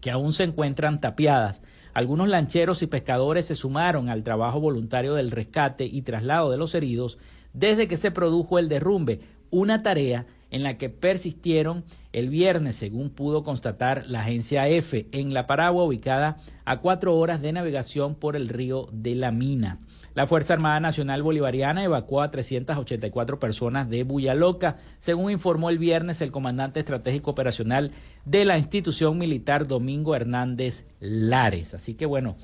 que 0.00 0.10
aún 0.10 0.32
se 0.32 0.44
encuentran 0.44 1.00
tapiadas. 1.00 1.62
Algunos 1.96 2.28
lancheros 2.28 2.82
y 2.82 2.88
pescadores 2.88 3.46
se 3.46 3.54
sumaron 3.54 4.10
al 4.10 4.22
trabajo 4.22 4.60
voluntario 4.60 5.14
del 5.14 5.30
rescate 5.30 5.86
y 5.86 6.02
traslado 6.02 6.50
de 6.50 6.58
los 6.58 6.74
heridos 6.74 7.18
desde 7.54 7.88
que 7.88 7.96
se 7.96 8.10
produjo 8.10 8.58
el 8.58 8.68
derrumbe, 8.68 9.20
una 9.48 9.82
tarea 9.82 10.26
en 10.50 10.62
la 10.62 10.78
que 10.78 10.90
persistieron 10.90 11.84
el 12.12 12.30
viernes, 12.30 12.76
según 12.76 13.10
pudo 13.10 13.42
constatar 13.42 14.06
la 14.06 14.20
agencia 14.20 14.68
F, 14.68 15.08
en 15.12 15.34
la 15.34 15.46
Paragua, 15.46 15.84
ubicada 15.84 16.36
a 16.64 16.78
cuatro 16.78 17.16
horas 17.16 17.42
de 17.42 17.52
navegación 17.52 18.14
por 18.14 18.36
el 18.36 18.48
río 18.48 18.88
de 18.92 19.14
la 19.14 19.32
Mina. 19.32 19.78
La 20.14 20.26
Fuerza 20.26 20.54
Armada 20.54 20.80
Nacional 20.80 21.22
Bolivariana 21.22 21.84
evacuó 21.84 22.22
a 22.22 22.30
384 22.30 23.38
personas 23.38 23.90
de 23.90 24.02
Buyaloca, 24.02 24.78
según 24.98 25.30
informó 25.30 25.68
el 25.68 25.78
viernes 25.78 26.22
el 26.22 26.30
comandante 26.30 26.80
estratégico 26.80 27.32
operacional 27.32 27.92
de 28.24 28.46
la 28.46 28.56
institución 28.56 29.18
militar 29.18 29.66
Domingo 29.66 30.14
Hernández 30.14 30.86
Lares. 31.00 31.74
Así 31.74 31.92
que 31.92 32.06
bueno, 32.06 32.36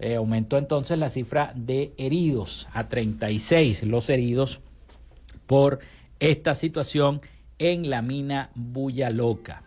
eh, 0.00 0.14
aumentó 0.14 0.56
entonces 0.56 0.98
la 0.98 1.10
cifra 1.10 1.52
de 1.54 1.92
heridos 1.98 2.66
a 2.72 2.88
36, 2.88 3.82
los 3.82 4.08
heridos 4.08 4.62
por 5.46 5.80
esta 6.18 6.54
situación 6.54 7.20
en 7.62 7.88
la 7.88 8.02
mina 8.02 8.50
Bulla 8.54 9.10
Loca. 9.10 9.62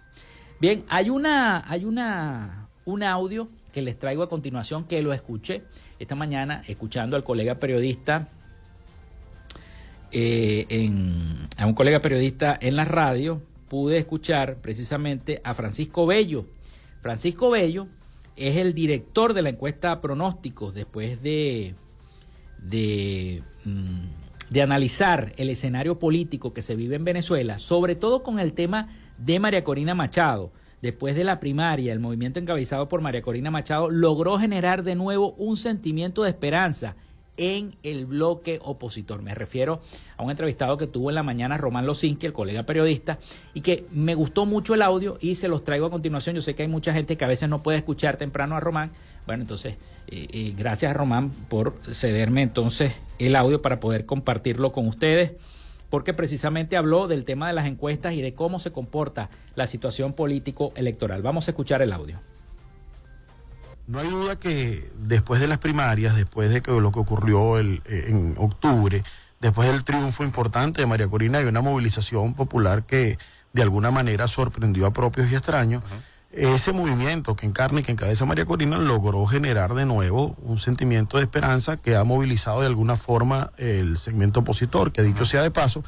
Bien, 0.60 0.84
hay 0.90 1.10
una, 1.10 1.70
hay 1.70 1.86
una, 1.86 2.68
un 2.86 3.04
audio 3.04 3.50
que 3.72 3.82
les 3.82 3.98
traigo 3.98 4.24
a 4.24 4.30
continuación 4.30 4.86
que 4.86 5.02
lo 5.02 5.14
escuché 5.14 5.64
esta 6.00 6.16
mañana 6.16 6.64
escuchando 6.68 7.16
al 7.16 7.24
colega 7.24 7.56
periodista 7.56 8.28
eh, 10.12 10.90
a 11.58 11.66
un 11.66 11.74
colega 11.74 12.02
periodista 12.02 12.58
en 12.62 12.76
la 12.76 12.86
radio 12.86 13.42
pude 13.68 13.98
escuchar 13.98 14.58
precisamente 14.62 15.42
a 15.44 15.54
Francisco 15.54 16.06
Bello. 16.06 16.46
Francisco 17.02 17.50
Bello 17.50 17.88
es 18.36 18.56
el 18.58 18.74
director 18.74 19.34
de 19.34 19.42
la 19.42 19.50
encuesta 19.50 20.00
pronósticos 20.02 20.74
después 20.74 21.22
de, 21.22 21.76
de 22.60 23.44
mm, 23.66 24.25
de 24.50 24.62
analizar 24.62 25.34
el 25.38 25.50
escenario 25.50 26.00
político 26.00 26.54
que 26.54 26.62
se 26.62 26.76
vive 26.76 26.96
en 26.96 27.04
Venezuela, 27.04 27.60
sobre 27.60 27.96
todo 27.96 28.24
con 28.24 28.40
el 28.40 28.54
tema 28.54 28.90
de 29.18 29.40
María 29.40 29.64
Corina 29.64 29.96
Machado. 29.96 30.52
Después 30.82 31.16
de 31.16 31.24
la 31.24 31.40
primaria, 31.40 31.94
el 31.94 32.00
movimiento 32.00 32.40
encabezado 32.40 32.88
por 32.88 33.02
María 33.02 33.22
Corina 33.22 33.50
Machado 33.50 33.90
logró 33.90 34.38
generar 34.38 34.84
de 34.84 34.96
nuevo 34.96 35.34
un 35.38 35.58
sentimiento 35.58 36.24
de 36.24 36.30
esperanza 36.30 36.96
en 37.38 37.76
el 37.84 38.06
bloque 38.06 38.60
opositor. 38.64 39.22
Me 39.22 39.36
refiero 39.36 39.82
a 40.18 40.24
un 40.24 40.32
entrevistado 40.32 40.78
que 40.78 40.88
tuvo 40.88 41.10
en 41.10 41.16
la 41.16 41.24
mañana 41.24 41.58
Román 41.58 41.86
Losinski, 41.86 42.26
el 42.26 42.34
colega 42.34 42.64
periodista, 42.64 43.20
y 43.54 43.62
que 43.62 43.86
me 43.92 44.16
gustó 44.16 44.46
mucho 44.46 44.74
el 44.74 44.82
audio 44.82 45.18
y 45.20 45.36
se 45.36 45.48
los 45.48 45.64
traigo 45.64 45.88
a 45.88 45.92
continuación. 45.92 46.36
Yo 46.36 46.42
sé 46.42 46.56
que 46.56 46.64
hay 46.64 46.70
mucha 46.70 46.94
gente 46.94 47.18
que 47.18 47.26
a 47.26 47.30
veces 47.30 47.50
no 47.50 47.64
puede 47.64 47.78
escuchar 47.78 48.18
temprano 48.18 48.56
a 48.56 48.60
Román. 48.60 48.92
Bueno, 49.26 49.42
entonces, 49.42 49.76
eh, 50.08 50.28
eh, 50.32 50.54
gracias 50.58 50.92
a 50.92 50.94
Román 50.94 51.32
por 51.50 51.76
cederme 51.92 52.42
entonces 52.42 52.94
el 53.18 53.36
audio 53.36 53.62
para 53.62 53.80
poder 53.80 54.06
compartirlo 54.06 54.72
con 54.72 54.88
ustedes, 54.88 55.32
porque 55.90 56.14
precisamente 56.14 56.78
habló 56.78 57.08
del 57.08 57.26
tema 57.26 57.48
de 57.48 57.54
las 57.54 57.66
encuestas 57.66 58.14
y 58.14 58.22
de 58.22 58.34
cómo 58.34 58.60
se 58.60 58.72
comporta 58.72 59.30
la 59.56 59.68
situación 59.68 60.14
político-electoral. 60.14 61.22
Vamos 61.22 61.48
a 61.48 61.52
escuchar 61.52 61.82
el 61.82 61.94
audio. 61.94 62.20
No 63.88 64.00
hay 64.00 64.10
duda 64.10 64.36
que 64.36 64.90
después 64.98 65.40
de 65.40 65.48
las 65.48 65.60
primarias, 65.60 66.16
después 66.16 66.50
de 66.50 66.62
que 66.62 66.72
lo 66.72 66.92
que 66.92 67.00
ocurrió 67.00 67.58
el, 67.58 67.82
eh, 67.86 68.06
en 68.08 68.36
octubre, 68.38 69.04
después 69.40 69.72
del 69.72 69.84
triunfo 69.84 70.24
importante 70.24 70.82
de 70.82 70.88
María 70.88 71.08
Corina, 71.08 71.38
hay 71.38 71.46
una 71.46 71.62
movilización 71.62 72.34
popular 72.34 72.86
que 72.86 73.20
de 73.54 73.62
alguna 73.62 73.92
manera 73.92 74.28
sorprendió 74.28 74.88
a 74.88 74.92
propios 74.92 75.32
y 75.32 75.36
extraños. 75.36 75.84
Ese 76.36 76.74
movimiento 76.74 77.38
que 77.38 77.46
encarna 77.46 77.80
y 77.80 77.84
que 77.84 77.94
encabeza 77.94 78.26
María 78.26 78.44
Corina 78.44 78.78
logró 78.78 79.26
generar 79.26 79.74
de 79.74 79.86
nuevo 79.86 80.36
un 80.42 80.60
sentimiento 80.60 81.16
de 81.16 81.24
esperanza 81.24 81.78
que 81.78 81.96
ha 81.96 82.04
movilizado 82.04 82.60
de 82.60 82.68
alguna 82.68 82.98
forma 82.98 83.54
el 83.56 83.98
segmento 83.98 84.42
opositor, 84.42 84.92
que 84.92 85.02
dicho 85.02 85.24
sea 85.24 85.44
de 85.44 85.52
paso, 85.52 85.82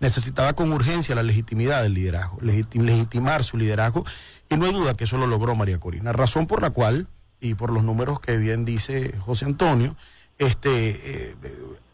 necesitaba 0.00 0.52
con 0.52 0.70
urgencia 0.74 1.14
la 1.14 1.22
legitimidad 1.22 1.82
del 1.82 1.94
liderazgo, 1.94 2.36
legitimar 2.42 3.44
su 3.44 3.56
liderazgo, 3.56 4.04
y 4.50 4.58
no 4.58 4.66
hay 4.66 4.74
duda 4.74 4.94
que 4.94 5.04
eso 5.04 5.16
lo 5.16 5.26
logró 5.26 5.54
María 5.54 5.80
Corina. 5.80 6.12
Razón 6.12 6.46
por 6.46 6.60
la 6.60 6.68
cual 6.68 7.06
y 7.40 7.54
por 7.54 7.72
los 7.72 7.82
números 7.82 8.20
que 8.20 8.36
bien 8.36 8.66
dice 8.66 9.16
José 9.20 9.46
Antonio, 9.46 9.96
este, 10.36 11.30
eh, 11.30 11.36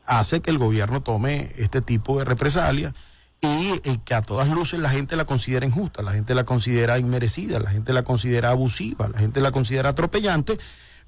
hace 0.04 0.40
que 0.40 0.50
el 0.50 0.58
gobierno 0.58 1.00
tome 1.00 1.52
este 1.58 1.80
tipo 1.80 2.18
de 2.18 2.24
represalia 2.24 2.92
y, 3.40 3.98
que 4.04 4.14
a 4.14 4.22
todas 4.22 4.48
luces 4.48 4.80
la 4.80 4.90
gente 4.90 5.16
la 5.16 5.24
considera 5.24 5.64
injusta, 5.64 6.02
la 6.02 6.12
gente 6.12 6.34
la 6.34 6.44
considera 6.44 6.98
inmerecida, 6.98 7.58
la 7.58 7.70
gente 7.70 7.92
la 7.92 8.02
considera 8.02 8.50
abusiva, 8.50 9.08
la 9.08 9.18
gente 9.18 9.40
la 9.40 9.50
considera 9.50 9.90
atropellante, 9.90 10.58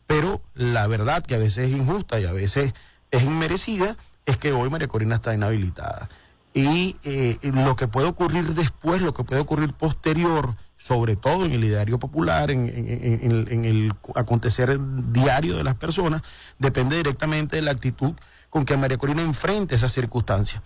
pero 0.06 0.40
la 0.54 0.86
verdad 0.86 1.22
que 1.22 1.34
a 1.34 1.38
veces 1.38 1.70
es 1.70 1.76
injusta 1.76 2.18
y 2.20 2.24
a 2.24 2.32
veces 2.32 2.74
es 3.10 3.22
inmerecida 3.22 3.96
es 4.24 4.36
que 4.36 4.52
hoy 4.52 4.70
María 4.70 4.88
Corina 4.88 5.16
está 5.16 5.34
inhabilitada. 5.34 6.08
Y 6.54 6.96
eh, 7.04 7.38
lo 7.42 7.76
que 7.76 7.88
puede 7.88 8.08
ocurrir 8.08 8.54
después, 8.54 9.00
lo 9.00 9.14
que 9.14 9.24
puede 9.24 9.40
ocurrir 9.40 9.72
posterior, 9.72 10.54
sobre 10.76 11.16
todo 11.16 11.46
en 11.46 11.52
el 11.52 11.64
ideario 11.64 11.98
popular, 11.98 12.50
en, 12.50 12.66
el 12.68 13.92
acontecer 14.14 14.78
diario 15.12 15.56
de 15.56 15.64
las 15.64 15.76
personas, 15.76 16.22
depende 16.58 16.96
directamente 16.96 17.56
de 17.56 17.62
la 17.62 17.70
actitud 17.70 18.12
con 18.52 18.66
que 18.66 18.76
María 18.76 18.98
Corina 18.98 19.22
enfrente 19.22 19.76
esas 19.76 19.92
circunstancias. 19.92 20.60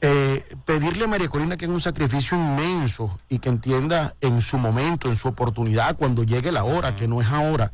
Eh, 0.00 0.44
pedirle 0.64 1.04
a 1.04 1.06
María 1.06 1.28
Corina 1.28 1.56
que 1.56 1.66
haga 1.66 1.74
un 1.74 1.80
sacrificio 1.80 2.36
inmenso 2.36 3.16
y 3.28 3.38
que 3.38 3.48
entienda 3.48 4.16
en 4.20 4.40
su 4.40 4.58
momento, 4.58 5.08
en 5.08 5.14
su 5.14 5.28
oportunidad, 5.28 5.96
cuando 5.96 6.24
llegue 6.24 6.50
la 6.50 6.64
hora, 6.64 6.96
que 6.96 7.06
no 7.06 7.22
es 7.22 7.28
ahora, 7.28 7.70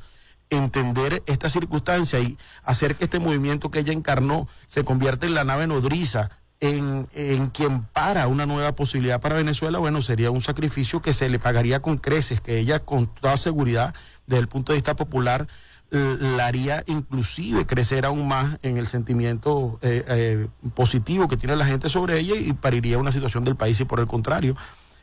entender 0.51 1.23
esta 1.25 1.49
circunstancia 1.49 2.21
y 2.21 2.37
hacer 2.63 2.95
que 2.95 3.05
este 3.05 3.19
movimiento 3.19 3.71
que 3.71 3.79
ella 3.79 3.95
encarnó 3.95 4.49
se 4.67 4.85
convierta 4.85 5.25
en 5.25 5.33
la 5.33 5.45
nave 5.45 5.67
nodriza 5.67 6.29
en, 6.61 7.09
en, 7.15 7.49
quien 7.49 7.85
para 7.85 8.29
una 8.29 8.45
nueva 8.45 8.73
posibilidad 8.73 9.23
para 9.23 9.37
Venezuela, 9.37 9.79
bueno, 9.79 10.03
sería 10.03 10.31
un 10.31 10.43
sacrificio 10.43 11.01
que 11.01 11.15
se 11.15 11.31
le 11.31 11.39
pagaría 11.39 11.81
con 11.81 11.97
creces, 11.97 12.43
que 12.43 12.59
ella 12.59 12.81
con 12.81 13.07
toda 13.07 13.39
seguridad, 13.39 13.95
desde 14.27 14.43
el 14.43 14.49
punto 14.49 14.73
de 14.73 14.77
vista 14.77 14.95
popular, 14.95 15.49
la 15.95 16.47
haría 16.47 16.83
inclusive 16.87 17.67
crecer 17.67 18.05
aún 18.05 18.27
más 18.27 18.59
en 18.63 18.77
el 18.77 18.87
sentimiento 18.87 19.79
eh, 19.83 20.05
eh, 20.09 20.49
positivo 20.75 21.29
que 21.29 21.37
tiene 21.37 21.57
la 21.57 21.67
gente 21.67 21.89
sobre 21.89 22.19
ella 22.19 22.35
y 22.37 22.53
pariría 22.53 22.99
una 22.99 23.13
situación 23.13 23.45
del 23.45 23.57
país 23.57 23.81
y 23.81 23.85
por 23.85 24.01
el 24.01 24.07
contrario 24.07 24.57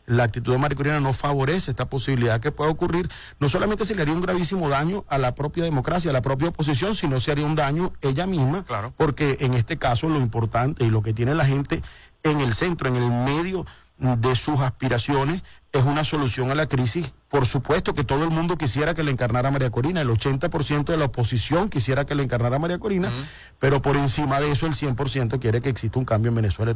la 0.06 0.24
actitud 0.24 0.52
de 0.52 0.58
María 0.58 0.76
Corina 0.76 1.00
no 1.00 1.14
favorece 1.14 1.72
esta 1.72 1.90
posibilidad 1.90 2.40
que 2.40 2.52
pueda 2.52 2.70
ocurrir, 2.70 3.10
no 3.40 3.50
solamente 3.50 3.86
se 3.86 3.96
le 3.96 4.02
haría 4.02 4.14
un 4.14 4.22
gravísimo 4.22 4.68
daño 4.70 5.06
a 5.08 5.18
la 5.18 5.36
propia 5.36 5.64
democracia, 5.64 6.10
a 6.10 6.14
la 6.14 6.22
propia 6.22 6.50
oposición, 6.50 6.96
sino 6.96 7.20
se 7.20 7.32
haría 7.32 7.46
un 7.46 7.56
daño 7.56 7.94
ella 8.02 8.26
misma, 8.26 8.66
claro. 8.66 8.94
porque 8.98 9.38
en 9.40 9.54
este 9.54 9.78
caso 9.78 10.10
lo 10.10 10.18
importante 10.18 10.84
y 10.84 10.90
lo 10.90 11.02
que 11.02 11.14
tiene 11.14 11.36
la 11.36 11.46
gente 11.46 11.82
en 12.24 12.42
el 12.42 12.54
centro, 12.54 12.88
en 12.88 12.96
el 12.96 13.10
medio 13.10 13.66
de 14.02 14.36
sus 14.36 14.60
aspiraciones, 14.60 15.44
es 15.72 15.86
una 15.86 16.04
solución 16.04 16.50
a 16.52 16.56
la 16.56 16.68
crisis. 16.68 17.14
Por 17.30 17.46
supuesto 17.46 17.94
que 17.94 18.04
todo 18.04 18.24
el 18.24 18.32
mundo 18.32 18.58
quisiera 18.58 18.96
que 18.96 19.04
le 19.04 19.12
encarnara 19.12 19.52
María 19.52 19.70
Corina, 19.70 20.02
el 20.02 20.10
80% 20.10 20.86
de 20.86 20.98
la 20.98 21.06
oposición 21.06 21.70
quisiera 21.70 22.06
que 22.06 22.16
le 22.16 22.24
encarnara 22.24 22.60
María 22.60 22.80
Corina, 22.80 23.14
pero 23.60 23.82
por 23.82 23.96
encima 23.96 24.40
de 24.40 24.52
eso 24.52 24.66
el 24.66 24.74
100% 24.74 25.40
quiere 25.40 25.62
que 25.62 25.70
exista 25.70 26.00
un 26.00 26.06
cambio 26.06 26.30
en 26.30 26.36
Venezuela. 26.36 26.76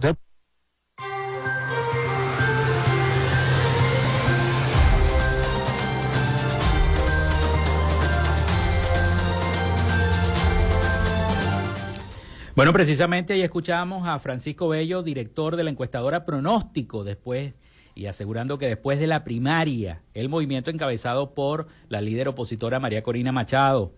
Bueno, 12.55 12.71
precisamente 12.71 13.33
ahí 13.33 13.41
escuchamos 13.41 14.07
a 14.07 14.17
Francisco 14.17 14.69
Bello, 14.69 15.03
director 15.03 15.57
de 15.57 15.65
la 15.65 15.71
encuestadora 15.71 16.23
Pronóstico, 16.23 17.03
después 17.03 17.53
y 17.95 18.05
asegurando 18.05 18.57
que 18.57 18.67
después 18.67 18.97
de 18.97 19.07
la 19.07 19.25
primaria, 19.25 20.03
el 20.13 20.29
movimiento 20.29 20.71
encabezado 20.71 21.33
por 21.33 21.67
la 21.89 21.99
líder 21.99 22.29
opositora 22.29 22.79
María 22.79 23.03
Corina 23.03 23.33
Machado 23.33 23.91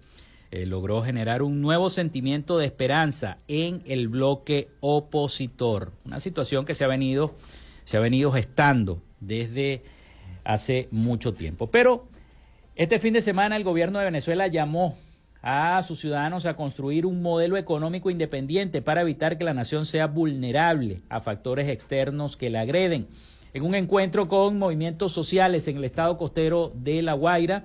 eh, 0.50 0.66
logró 0.66 1.04
generar 1.04 1.44
un 1.44 1.62
nuevo 1.62 1.92
sentimiento 1.92 2.58
de 2.58 2.66
esperanza 2.66 3.38
en 3.48 3.84
el 3.86 4.08
bloque 4.08 4.70
opositor, 4.80 5.92
una 6.04 6.20
situación 6.20 6.66
que 6.66 6.74
se 6.74 6.84
ha 6.84 6.88
venido 6.88 7.36
se 7.84 7.98
ha 7.98 8.00
venido 8.00 8.32
gestando 8.32 9.04
desde 9.20 9.84
hace 10.44 10.88
mucho 10.90 11.36
tiempo. 11.36 11.70
Pero 11.70 12.08
este 12.76 12.98
fin 12.98 13.14
de 13.14 13.22
semana 13.22 13.56
el 13.56 13.64
gobierno 13.64 14.00
de 14.00 14.06
Venezuela 14.06 14.48
llamó 14.48 14.98
a 15.50 15.82
sus 15.82 16.02
ciudadanos 16.02 16.46
a 16.46 16.58
construir 16.58 17.06
un 17.06 17.22
modelo 17.22 17.56
económico 17.56 18.10
independiente 18.10 18.82
para 18.82 19.00
evitar 19.00 19.38
que 19.38 19.46
la 19.46 19.54
nación 19.54 19.86
sea 19.86 20.08
vulnerable 20.08 21.00
a 21.08 21.22
factores 21.22 21.70
externos 21.70 22.36
que 22.36 22.50
la 22.50 22.60
agreden. 22.60 23.08
En 23.54 23.64
un 23.64 23.74
encuentro 23.74 24.28
con 24.28 24.60
movimientos 24.60 25.14
sociales 25.14 25.66
en 25.70 25.78
el 25.78 25.86
estado 25.86 26.18
costero 26.18 26.74
de 26.76 27.02
La 27.02 27.14
Guaira, 27.14 27.64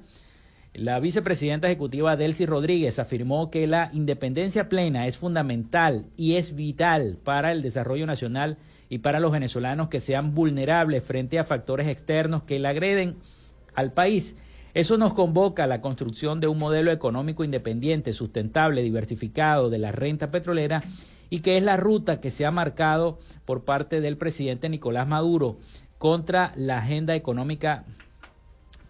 la 0.75 1.01
vicepresidenta 1.01 1.67
ejecutiva 1.67 2.15
Delcy 2.15 2.47
Rodríguez 2.47 3.01
afirmó 3.01 3.51
que 3.51 3.67
la 3.67 3.91
independencia 3.93 4.69
plena 4.69 5.09
es 5.09 5.19
fundamental 5.19 6.07
y 6.17 6.37
es 6.37 6.55
vital 6.55 7.19
para 7.25 7.51
el 7.51 7.63
desarrollo 7.63 8.07
nacional 8.07 8.59
y 8.91 8.99
para 8.99 9.19
los 9.19 9.33
venezolanos 9.33 9.89
que 9.89 9.99
sean 9.99 10.37
vulnerables 10.37 11.03
frente 11.03 11.41
a 11.41 11.45
factores 11.45 11.89
externos 11.89 12.45
que 12.45 12.61
la 12.61 12.69
agreden 12.69 13.17
al 13.75 13.93
país. 13.93 14.37
Eso 14.75 14.97
nos 14.97 15.13
convoca 15.13 15.65
a 15.65 15.67
la 15.67 15.83
construcción 15.83 16.41
de 16.41 16.49
un 16.49 16.59
modelo 16.59 16.93
económico 16.93 17.45
independiente, 17.45 18.13
sustentable, 18.13 18.83
diversificado 18.83 19.69
de 19.69 19.79
la 19.79 19.93
renta 19.93 20.31
petrolera 20.31 20.83
y 21.29 21.41
que 21.41 21.59
es 21.59 21.63
la 21.63 21.77
ruta 21.77 22.21
que 22.21 22.31
se 22.31 22.47
ha 22.47 22.51
marcado 22.51 23.19
por 23.45 23.65
parte 23.65 24.01
del 24.01 24.17
presidente 24.17 24.69
Nicolás 24.69 25.07
Maduro 25.07 25.59
contra 25.99 26.53
la 26.57 26.79
agenda 26.79 27.15
económica 27.15 27.85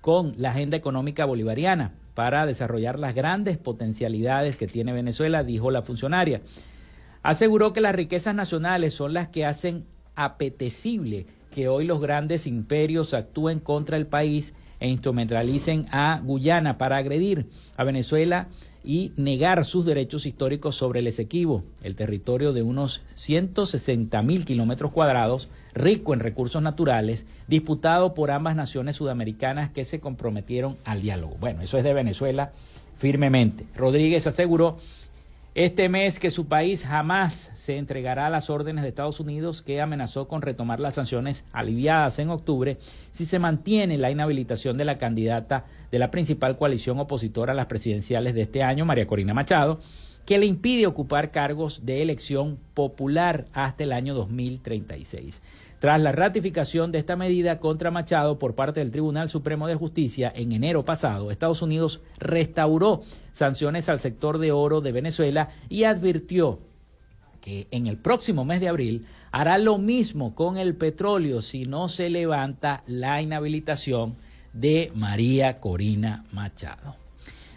con 0.01 0.33
la 0.37 0.51
agenda 0.51 0.77
económica 0.77 1.25
bolivariana 1.25 1.93
para 2.15 2.47
desarrollar 2.47 2.99
las 2.99 3.15
grandes 3.15 3.59
potencialidades 3.59 4.57
que 4.57 4.67
tiene 4.67 4.93
Venezuela, 4.93 5.45
dijo 5.45 5.71
la 5.71 5.83
funcionaria. 5.83 6.43
Aseguró 7.23 7.73
que 7.73 7.81
las 7.81 7.95
riquezas 7.95 8.35
nacionales 8.35 8.95
son 8.95 9.15
las 9.15 9.29
que 9.29 9.47
hacen 9.47 9.85
apetecible 10.15 11.27
que 11.53 11.69
hoy 11.69 11.87
los 11.87 12.01
grandes 12.01 12.47
imperios 12.47 13.15
actúen 13.15 13.61
contra 13.61 13.97
el 13.97 14.07
país 14.07 14.55
e 14.83 14.89
instrumentalicen 14.89 15.87
a 15.93 16.21
Guyana 16.23 16.77
para 16.77 16.97
agredir 16.97 17.47
a 17.77 17.85
Venezuela 17.85 18.49
y 18.85 19.13
negar 19.17 19.65
sus 19.65 19.87
derechos 19.87 20.27
históricos 20.27 20.75
sobre 20.75 20.99
el 20.99 21.07
Esequibo, 21.07 21.63
el 21.85 21.95
territorio 21.95 22.53
de 22.53 22.63
unos 22.63 23.03
160 23.15 24.21
mil 24.23 24.45
kilómetros 24.45 24.91
cuadrados, 24.91 25.51
rico 25.73 26.15
en 26.15 26.21
recursos 26.21 26.61
naturales, 26.61 27.27
disputado 27.47 28.13
por 28.13 28.33
ambas 28.33 28.57
naciones 28.57 28.97
sudamericanas 28.97 29.71
que 29.71 29.85
se 29.85 30.01
comprometieron 30.01 30.77
al 30.85 31.01
diálogo. 31.01 31.37
Bueno, 31.39 31.63
eso 31.63 31.79
es 31.79 31.85
de 31.85 31.95
Venezuela 31.95 32.51
firmemente. 32.97 33.67
Rodríguez 33.77 34.27
aseguró 34.27 34.79
este 35.55 35.91
mes 35.91 36.19
que 36.19 36.31
su 36.31 36.47
país 36.47 36.83
jamás 36.83 37.53
se 37.55 37.77
entregará 37.77 38.27
a 38.27 38.31
las 38.31 38.49
órdenes 38.49 38.83
de 38.83 38.89
Estados 38.89 39.21
Unidos 39.21 39.61
que 39.61 39.83
amenazó 39.83 40.27
con 40.27 40.41
retomar 40.41 40.81
las 40.81 40.95
sanciones 40.95 41.45
aliviadas 41.53 42.19
en 42.19 42.31
octubre 42.31 42.79
si 43.11 43.27
se 43.27 43.39
mantiene 43.39 43.99
la 43.99 44.11
inhabilitación 44.11 44.79
de 44.79 44.87
la 44.87 44.97
candidata 44.97 45.67
de 45.91 45.99
la 45.99 46.11
principal 46.11 46.57
coalición 46.57 46.99
opositora 46.99 47.53
a 47.53 47.55
las 47.55 47.67
presidenciales 47.67 48.33
de 48.33 48.43
este 48.43 48.63
año, 48.63 48.87
María 48.87 49.07
Corina 49.07 49.35
Machado, 49.35 49.81
que 50.25 50.39
le 50.39 50.47
impide 50.47 50.87
ocupar 50.87 51.31
cargos 51.31 51.85
de 51.85 52.01
elección 52.01 52.59
popular 52.73 53.45
hasta 53.53 53.85
el 53.85 53.93
año 53.93 54.15
2036. 54.15 55.43
Tras 55.83 56.01
la 56.01 56.13
ratificación 56.13 56.93
de 56.93 57.01
esta 57.01 57.17
medida 57.17 57.59
contra 57.59 57.91
Machado 57.91 58.39
por 58.39 58.55
parte 58.55 58.79
del 58.79 58.93
Tribunal 58.93 59.29
Supremo 59.29 59.67
de 59.67 59.75
Justicia 59.75 60.33
en 60.33 60.53
enero 60.53 60.85
pasado, 60.85 61.33
Estados 61.33 61.61
Unidos 61.61 62.03
restauró 62.21 63.03
sanciones 63.33 63.89
al 63.89 63.99
sector 63.99 64.39
de 64.39 64.53
oro 64.53 64.81
de 64.81 64.93
Venezuela 64.93 65.49
y 65.69 65.83
advirtió 65.83 66.61
que 67.41 67.67
en 67.73 67.89
el 67.89 67.97
próximo 67.99 68.45
mes 68.45 68.61
de 68.61 68.69
abril 68.69 69.07
hará 69.33 69.59
lo 69.59 69.77
mismo 69.77 70.37
con 70.37 70.57
el 70.57 70.77
petróleo 70.77 71.43
si 71.43 71.65
no 71.65 71.89
se 71.89 72.11
levanta 72.11 72.85
la 72.87 73.21
inhabilitación 73.21 74.15
de 74.53 74.93
María 74.95 75.59
Corina 75.59 76.23
Machado. 76.31 76.95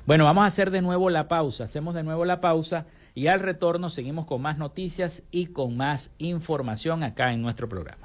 Bueno, 0.08 0.26
vamos 0.26 0.46
a 0.46 0.48
hacer 0.48 0.72
de 0.72 0.82
nuevo 0.82 1.12
la 1.12 1.28
pausa, 1.28 1.66
hacemos 1.66 1.94
de 1.94 2.02
nuevo 2.02 2.26
la 2.26 2.42
pausa 2.42 2.88
y 3.14 3.28
al 3.28 3.42
retorno 3.42 3.90
seguimos 3.90 4.26
con 4.26 4.42
más 4.42 4.58
noticias 4.58 5.22
y 5.30 5.46
con 5.46 5.78
más 5.78 6.10
información 6.18 7.04
acá 7.04 7.32
en 7.32 7.44
nuestro 7.44 7.70
programa. 7.70 8.05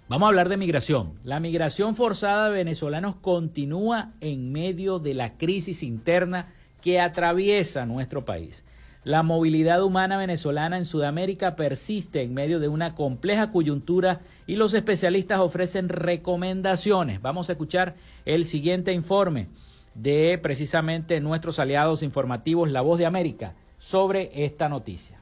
vamos 0.08 0.26
a 0.26 0.28
hablar 0.28 0.48
de 0.48 0.56
migración. 0.56 1.14
La 1.24 1.40
migración 1.40 1.96
forzada 1.96 2.48
de 2.48 2.54
venezolanos 2.54 3.16
continúa 3.16 4.12
en 4.20 4.52
medio 4.52 5.00
de 5.00 5.14
la 5.14 5.36
crisis 5.36 5.82
interna 5.82 6.54
que 6.80 7.00
atraviesa 7.00 7.86
nuestro 7.86 8.24
país. 8.24 8.64
La 9.06 9.22
movilidad 9.22 9.84
humana 9.84 10.16
venezolana 10.16 10.76
en 10.76 10.84
Sudamérica 10.84 11.54
persiste 11.54 12.22
en 12.22 12.34
medio 12.34 12.58
de 12.58 12.66
una 12.66 12.96
compleja 12.96 13.52
coyuntura 13.52 14.20
y 14.48 14.56
los 14.56 14.74
especialistas 14.74 15.38
ofrecen 15.38 15.88
recomendaciones. 15.88 17.22
Vamos 17.22 17.48
a 17.48 17.52
escuchar 17.52 17.94
el 18.24 18.44
siguiente 18.44 18.92
informe 18.92 19.46
de 19.94 20.40
precisamente 20.42 21.20
nuestros 21.20 21.60
aliados 21.60 22.02
informativos 22.02 22.72
La 22.72 22.80
Voz 22.80 22.98
de 22.98 23.06
América 23.06 23.54
sobre 23.78 24.44
esta 24.44 24.68
noticia. 24.68 25.20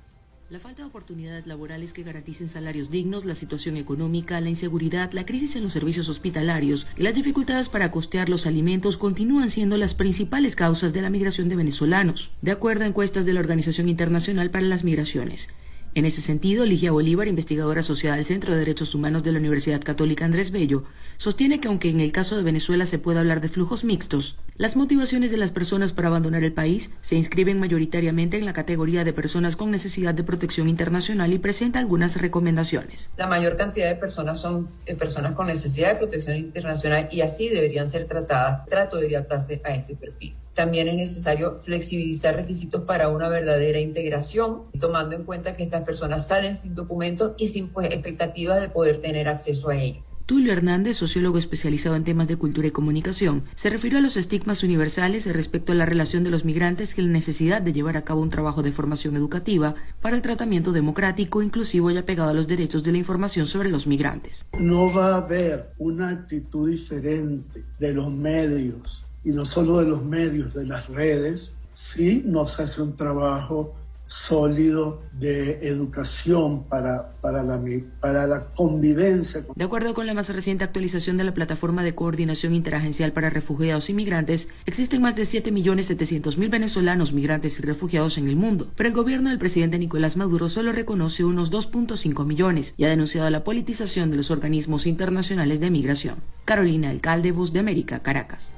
La 0.55 0.61
falta 0.61 0.83
de 0.83 0.89
oportunidades 0.89 1.49
laborales 1.49 1.93
que 1.93 2.05
garanticen 2.05 2.47
salarios 2.47 2.89
dignos, 2.89 3.25
la 3.25 3.35
situación 3.35 3.77
económica, 3.77 4.41
la 4.41 4.51
inseguridad, 4.51 5.11
la 5.11 5.27
crisis 5.27 5.57
en 5.57 5.65
los 5.65 5.73
servicios 5.73 6.09
hospitalarios 6.09 6.87
y 6.97 7.03
las 7.03 7.17
dificultades 7.17 7.69
para 7.69 7.91
costear 7.91 8.29
los 8.29 8.47
alimentos 8.47 8.97
continúan 8.97 9.51
siendo 9.51 9.77
las 9.77 9.95
principales 9.95 10.55
causas 10.55 10.93
de 10.93 11.03
la 11.03 11.11
migración 11.11 11.49
de 11.49 11.57
venezolanos, 11.57 12.31
de 12.41 12.53
acuerdo 12.53 12.85
a 12.85 12.87
encuestas 12.87 13.27
de 13.27 13.33
la 13.33 13.41
Organización 13.41 13.89
Internacional 13.89 14.51
para 14.51 14.65
las 14.65 14.85
Migraciones. 14.85 15.49
En 15.97 16.05
ese 16.05 16.21
sentido, 16.21 16.67
Ligia 16.67 16.91
Bolívar, 16.91 17.29
investigadora 17.29 17.79
asociada 17.79 18.17
al 18.17 18.25
Centro 18.25 18.53
de 18.53 18.59
Derechos 18.59 18.97
Humanos 18.97 19.23
de 19.23 19.31
la 19.31 19.39
Universidad 19.39 19.81
Católica 19.81 20.25
Andrés 20.25 20.51
Bello, 20.51 20.83
sostiene 21.19 21.61
que 21.61 21.69
aunque 21.69 21.89
en 21.89 22.01
el 22.01 22.11
caso 22.11 22.37
de 22.37 22.43
Venezuela 22.43 22.85
se 22.85 22.99
puede 22.99 23.21
hablar 23.21 23.41
de 23.41 23.47
flujos 23.47 23.85
mixtos, 23.85 24.37
las 24.57 24.75
motivaciones 24.75 25.31
de 25.31 25.37
las 25.37 25.53
personas 25.53 25.93
para 25.93 26.09
abandonar 26.09 26.43
el 26.43 26.53
país 26.53 26.91
se 27.01 27.15
inscriben 27.15 27.61
mayoritariamente 27.61 28.37
en 28.37 28.45
la 28.45 28.53
categoría 28.53 29.05
de 29.05 29.13
personas 29.13 29.55
con 29.55 29.71
necesidad 29.71 30.15
de 30.15 30.25
protección 30.25 30.69
internacional 30.69 31.33
y 31.33 31.39
presenta 31.39 31.79
algunas 31.79 32.21
recomendaciones. 32.21 33.13
La 33.17 33.29
mayor 33.29 33.57
cantidad 33.57 33.89
de 33.89 33.95
personas 33.95 34.41
son 34.41 34.69
eh, 34.87 34.97
personas 34.97 35.37
con 35.37 35.47
necesidad 35.47 35.93
de 35.93 35.99
protección 36.01 36.37
internacional 36.37 37.07
y 37.13 37.21
así 37.21 37.49
deberían 37.51 37.87
ser 37.87 38.09
tratadas. 38.09 38.67
Trato 38.67 38.97
debería 38.97 39.19
adaptarse 39.19 39.63
a 39.65 39.73
este 39.77 39.95
perfil. 39.95 40.35
También 40.55 40.89
es 40.89 40.95
necesario 40.95 41.59
flexibilizar 41.59 42.37
requisitos 42.37 42.83
para 42.83 43.09
una 43.09 43.29
verdadera 43.29 43.81
integración, 43.81 44.63
tomando 44.79 45.17
en 45.17 45.25
cuenta 45.25 45.53
que 45.53 45.65
estas 45.65 45.83
personas 45.83 46.29
salen 46.29 46.55
sin 46.55 46.75
documentos 46.75 47.33
y 47.39 47.49
sin 47.49 47.69
pues, 47.69 47.89
expectativas 47.89 48.61
de 48.61 48.69
poder 48.69 48.99
tener 48.99 49.29
acceso 49.29 49.69
a 49.69 49.77
ellos. 49.77 50.05
Tulio 50.27 50.55
Hernández, 50.55 50.97
sociólogo 50.97 51.37
especializado 51.37 51.97
en 51.97 52.05
temas 52.05 52.29
de 52.29 52.37
cultura 52.37 52.67
y 52.67 52.71
comunicación, 52.71 53.45
se 53.53 53.69
refirió 53.69 53.99
a 53.99 54.01
los 54.01 54.17
estigmas 54.17 54.63
universales 54.63 55.31
respecto 55.31 55.73
a 55.73 55.75
la 55.75 55.85
relación 55.85 56.25
de 56.25 56.31
los 56.31 56.47
migrantes 56.47 56.97
y 56.97 57.03
la 57.03 57.13
necesidad 57.13 57.61
de 57.61 57.75
llevar 57.75 57.99
a 57.99 58.05
cabo 58.05 58.23
un 58.23 58.31
trabajo 58.31 58.63
de 58.63 58.73
formación 58.73 59.17
educativa 59.17 59.75
para 60.01 60.17
el 60.17 60.23
tratamiento 60.23 60.73
democrático, 60.73 61.43
inclusivo 61.43 61.91
y 61.91 61.99
apegado 61.99 62.31
a 62.31 62.35
los 62.35 62.49
derechos 62.49 62.85
de 62.85 62.93
la 62.93 62.99
información 62.99 63.47
sobre 63.47 63.69
los 63.69 63.87
migrantes. 63.87 64.47
No 64.59 64.91
va 64.91 65.15
a 65.15 65.17
haber 65.19 65.75
una 65.77 66.09
actitud 66.09 66.71
diferente 66.71 67.63
de 67.79 67.93
los 67.93 68.11
medios 68.11 69.07
y 69.25 69.31
no 69.31 69.45
solo 69.45 69.79
de 69.79 69.87
los 69.87 70.05
medios, 70.05 70.55
de 70.55 70.67
las 70.67 70.89
redes, 70.89 71.57
si 71.73 72.23
no 72.27 72.45
se 72.47 72.63
hace 72.63 72.83
un 72.83 72.95
trabajo 72.95 73.75
sólido 74.07 75.01
de 75.13 75.67
educación 75.67 76.65
para, 76.65 77.11
para, 77.21 77.43
la, 77.43 77.61
para 78.01 78.27
la 78.27 78.47
convivencia. 78.51 79.45
De 79.55 79.65
acuerdo 79.65 79.95
con 79.95 80.07
la 80.07 80.15
más 80.15 80.29
reciente 80.29 80.65
actualización 80.65 81.17
de 81.17 81.25
la 81.25 81.35
Plataforma 81.35 81.83
de 81.83 81.95
Coordinación 81.95 82.55
Interagencial 82.55 83.13
para 83.13 83.31
Refugiados 83.31 83.89
y 83.89 83.95
Migrantes, 83.95 84.49
existen 84.67 85.01
más 85.01 85.17
de 85.17 85.23
7.700.000 85.23 86.51
venezolanos 86.51 87.13
migrantes 87.13 87.59
y 87.59 87.63
refugiados 87.63 88.19
en 88.19 88.29
el 88.29 88.37
mundo, 88.37 88.69
pero 88.77 88.89
el 88.89 88.95
gobierno 88.95 89.31
del 89.31 89.39
presidente 89.39 89.79
Nicolás 89.79 90.17
Maduro 90.17 90.49
solo 90.49 90.73
reconoce 90.73 91.25
unos 91.25 91.51
2.5 91.51 92.27
millones 92.27 92.75
y 92.77 92.85
ha 92.85 92.89
denunciado 92.89 93.29
la 93.31 93.45
politización 93.45 94.11
de 94.11 94.19
los 94.19 94.31
organismos 94.31 94.87
internacionales 94.87 95.61
de 95.61 95.71
migración. 95.71 96.17
Carolina 96.45 96.91
Alcalde, 96.91 97.33
Voz 97.33 97.53
de 97.53 97.61
América, 97.61 98.01
Caracas. 98.01 98.53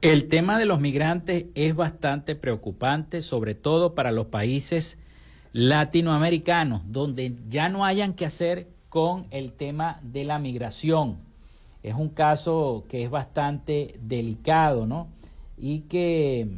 El 0.00 0.28
tema 0.28 0.58
de 0.58 0.64
los 0.64 0.78
migrantes 0.78 1.46
es 1.56 1.74
bastante 1.74 2.36
preocupante, 2.36 3.20
sobre 3.20 3.56
todo 3.56 3.96
para 3.96 4.12
los 4.12 4.26
países 4.26 4.96
latinoamericanos, 5.52 6.82
donde 6.86 7.34
ya 7.48 7.68
no 7.68 7.84
hayan 7.84 8.14
que 8.14 8.24
hacer 8.24 8.68
con 8.90 9.26
el 9.32 9.52
tema 9.52 9.98
de 10.04 10.22
la 10.22 10.38
migración. 10.38 11.18
Es 11.82 11.96
un 11.96 12.10
caso 12.10 12.84
que 12.88 13.02
es 13.02 13.10
bastante 13.10 13.98
delicado, 14.00 14.86
¿no? 14.86 15.08
Y 15.56 15.80
que 15.80 16.48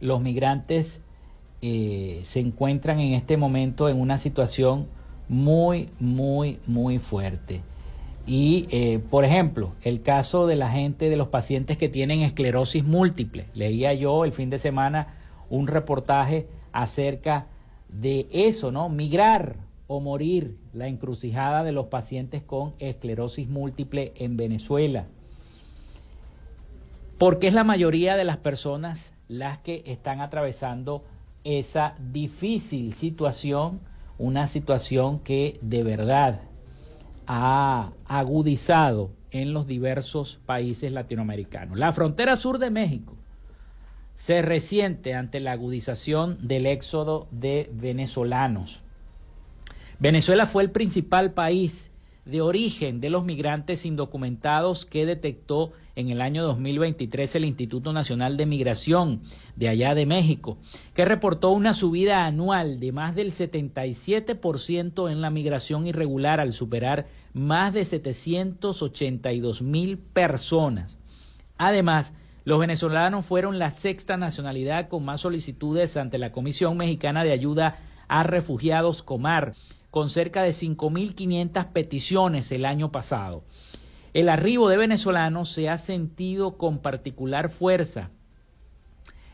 los 0.00 0.20
migrantes 0.20 1.00
eh, 1.62 2.20
se 2.24 2.40
encuentran 2.40 3.00
en 3.00 3.14
este 3.14 3.38
momento 3.38 3.88
en 3.88 3.98
una 3.98 4.18
situación 4.18 4.86
muy, 5.30 5.88
muy, 5.98 6.58
muy 6.66 6.98
fuerte. 6.98 7.62
Y, 8.28 8.66
eh, 8.70 8.98
por 9.10 9.24
ejemplo, 9.24 9.72
el 9.80 10.02
caso 10.02 10.46
de 10.46 10.54
la 10.54 10.70
gente, 10.70 11.08
de 11.08 11.16
los 11.16 11.28
pacientes 11.28 11.78
que 11.78 11.88
tienen 11.88 12.20
esclerosis 12.20 12.84
múltiple. 12.84 13.46
Leía 13.54 13.94
yo 13.94 14.26
el 14.26 14.32
fin 14.32 14.50
de 14.50 14.58
semana 14.58 15.14
un 15.48 15.66
reportaje 15.66 16.46
acerca 16.70 17.46
de 17.88 18.28
eso, 18.30 18.70
¿no? 18.70 18.90
Migrar 18.90 19.56
o 19.86 20.00
morir, 20.00 20.58
la 20.74 20.88
encrucijada 20.88 21.64
de 21.64 21.72
los 21.72 21.86
pacientes 21.86 22.42
con 22.42 22.74
esclerosis 22.78 23.48
múltiple 23.48 24.12
en 24.16 24.36
Venezuela. 24.36 25.06
Porque 27.16 27.48
es 27.48 27.54
la 27.54 27.64
mayoría 27.64 28.14
de 28.16 28.24
las 28.24 28.36
personas 28.36 29.14
las 29.28 29.56
que 29.56 29.82
están 29.86 30.20
atravesando 30.20 31.02
esa 31.44 31.94
difícil 32.12 32.92
situación, 32.92 33.80
una 34.18 34.46
situación 34.46 35.20
que 35.20 35.58
de 35.62 35.82
verdad 35.82 36.42
ha 37.28 37.92
agudizado 38.06 39.10
en 39.30 39.52
los 39.52 39.66
diversos 39.66 40.40
países 40.46 40.90
latinoamericanos. 40.90 41.78
La 41.78 41.92
frontera 41.92 42.36
sur 42.36 42.58
de 42.58 42.70
México 42.70 43.16
se 44.14 44.40
resiente 44.40 45.14
ante 45.14 45.38
la 45.38 45.52
agudización 45.52 46.48
del 46.48 46.66
éxodo 46.66 47.28
de 47.30 47.70
venezolanos. 47.72 48.82
Venezuela 50.00 50.46
fue 50.46 50.62
el 50.62 50.70
principal 50.70 51.32
país 51.32 51.90
de 52.28 52.42
origen 52.42 53.00
de 53.00 53.08
los 53.08 53.24
migrantes 53.24 53.86
indocumentados 53.86 54.84
que 54.84 55.06
detectó 55.06 55.72
en 55.96 56.10
el 56.10 56.20
año 56.20 56.44
2023 56.44 57.34
el 57.36 57.46
Instituto 57.46 57.94
Nacional 57.94 58.36
de 58.36 58.44
Migración 58.44 59.22
de 59.56 59.70
allá 59.70 59.94
de 59.94 60.04
México, 60.04 60.58
que 60.92 61.06
reportó 61.06 61.50
una 61.50 61.72
subida 61.72 62.26
anual 62.26 62.80
de 62.80 62.92
más 62.92 63.14
del 63.14 63.32
77% 63.32 65.10
en 65.10 65.20
la 65.22 65.30
migración 65.30 65.86
irregular 65.86 66.38
al 66.38 66.52
superar 66.52 67.06
más 67.32 67.72
de 67.72 67.86
782 67.86 69.62
mil 69.62 69.96
personas. 69.96 70.98
Además, 71.56 72.12
los 72.44 72.60
venezolanos 72.60 73.24
fueron 73.24 73.58
la 73.58 73.70
sexta 73.70 74.18
nacionalidad 74.18 74.88
con 74.88 75.02
más 75.04 75.22
solicitudes 75.22 75.96
ante 75.96 76.18
la 76.18 76.30
Comisión 76.30 76.76
Mexicana 76.76 77.24
de 77.24 77.32
Ayuda 77.32 77.78
a 78.06 78.22
Refugiados 78.22 79.02
Comar 79.02 79.54
con 79.90 80.10
cerca 80.10 80.42
de 80.42 80.50
5.500 80.50 81.72
peticiones 81.72 82.52
el 82.52 82.64
año 82.64 82.92
pasado. 82.92 83.44
El 84.14 84.28
arribo 84.28 84.68
de 84.68 84.76
venezolanos 84.76 85.50
se 85.50 85.68
ha 85.68 85.78
sentido 85.78 86.56
con 86.56 86.78
particular 86.78 87.50
fuerza 87.50 88.10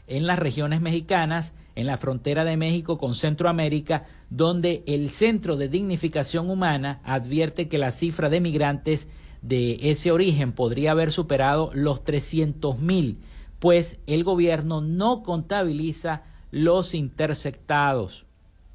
en 0.07 0.27
las 0.27 0.39
regiones 0.39 0.81
mexicanas, 0.81 1.55
en 1.75 1.87
la 1.87 1.97
frontera 1.97 2.45
de 2.45 2.57
México 2.57 2.99
con 2.99 3.15
Centroamérica, 3.15 4.05
donde 4.31 4.83
el 4.87 5.11
Centro 5.11 5.57
de 5.57 5.69
Dignificación 5.69 6.51
Humana 6.51 7.01
advierte 7.05 7.69
que 7.69 7.79
la 7.79 7.91
cifra 7.91 8.29
de 8.29 8.41
migrantes 8.41 9.09
de 9.43 9.79
ese 9.91 10.13
origen 10.13 10.53
podría 10.53 10.93
haber 10.93 11.11
superado 11.11 11.71
los 11.75 12.05
300 12.05 12.79
mil, 12.79 13.19
pues 13.59 13.99
el 14.07 14.25
gobierno 14.25 14.81
no 14.81 15.23
contabiliza 15.23 16.23
los 16.51 16.95
interceptados. 16.95 18.27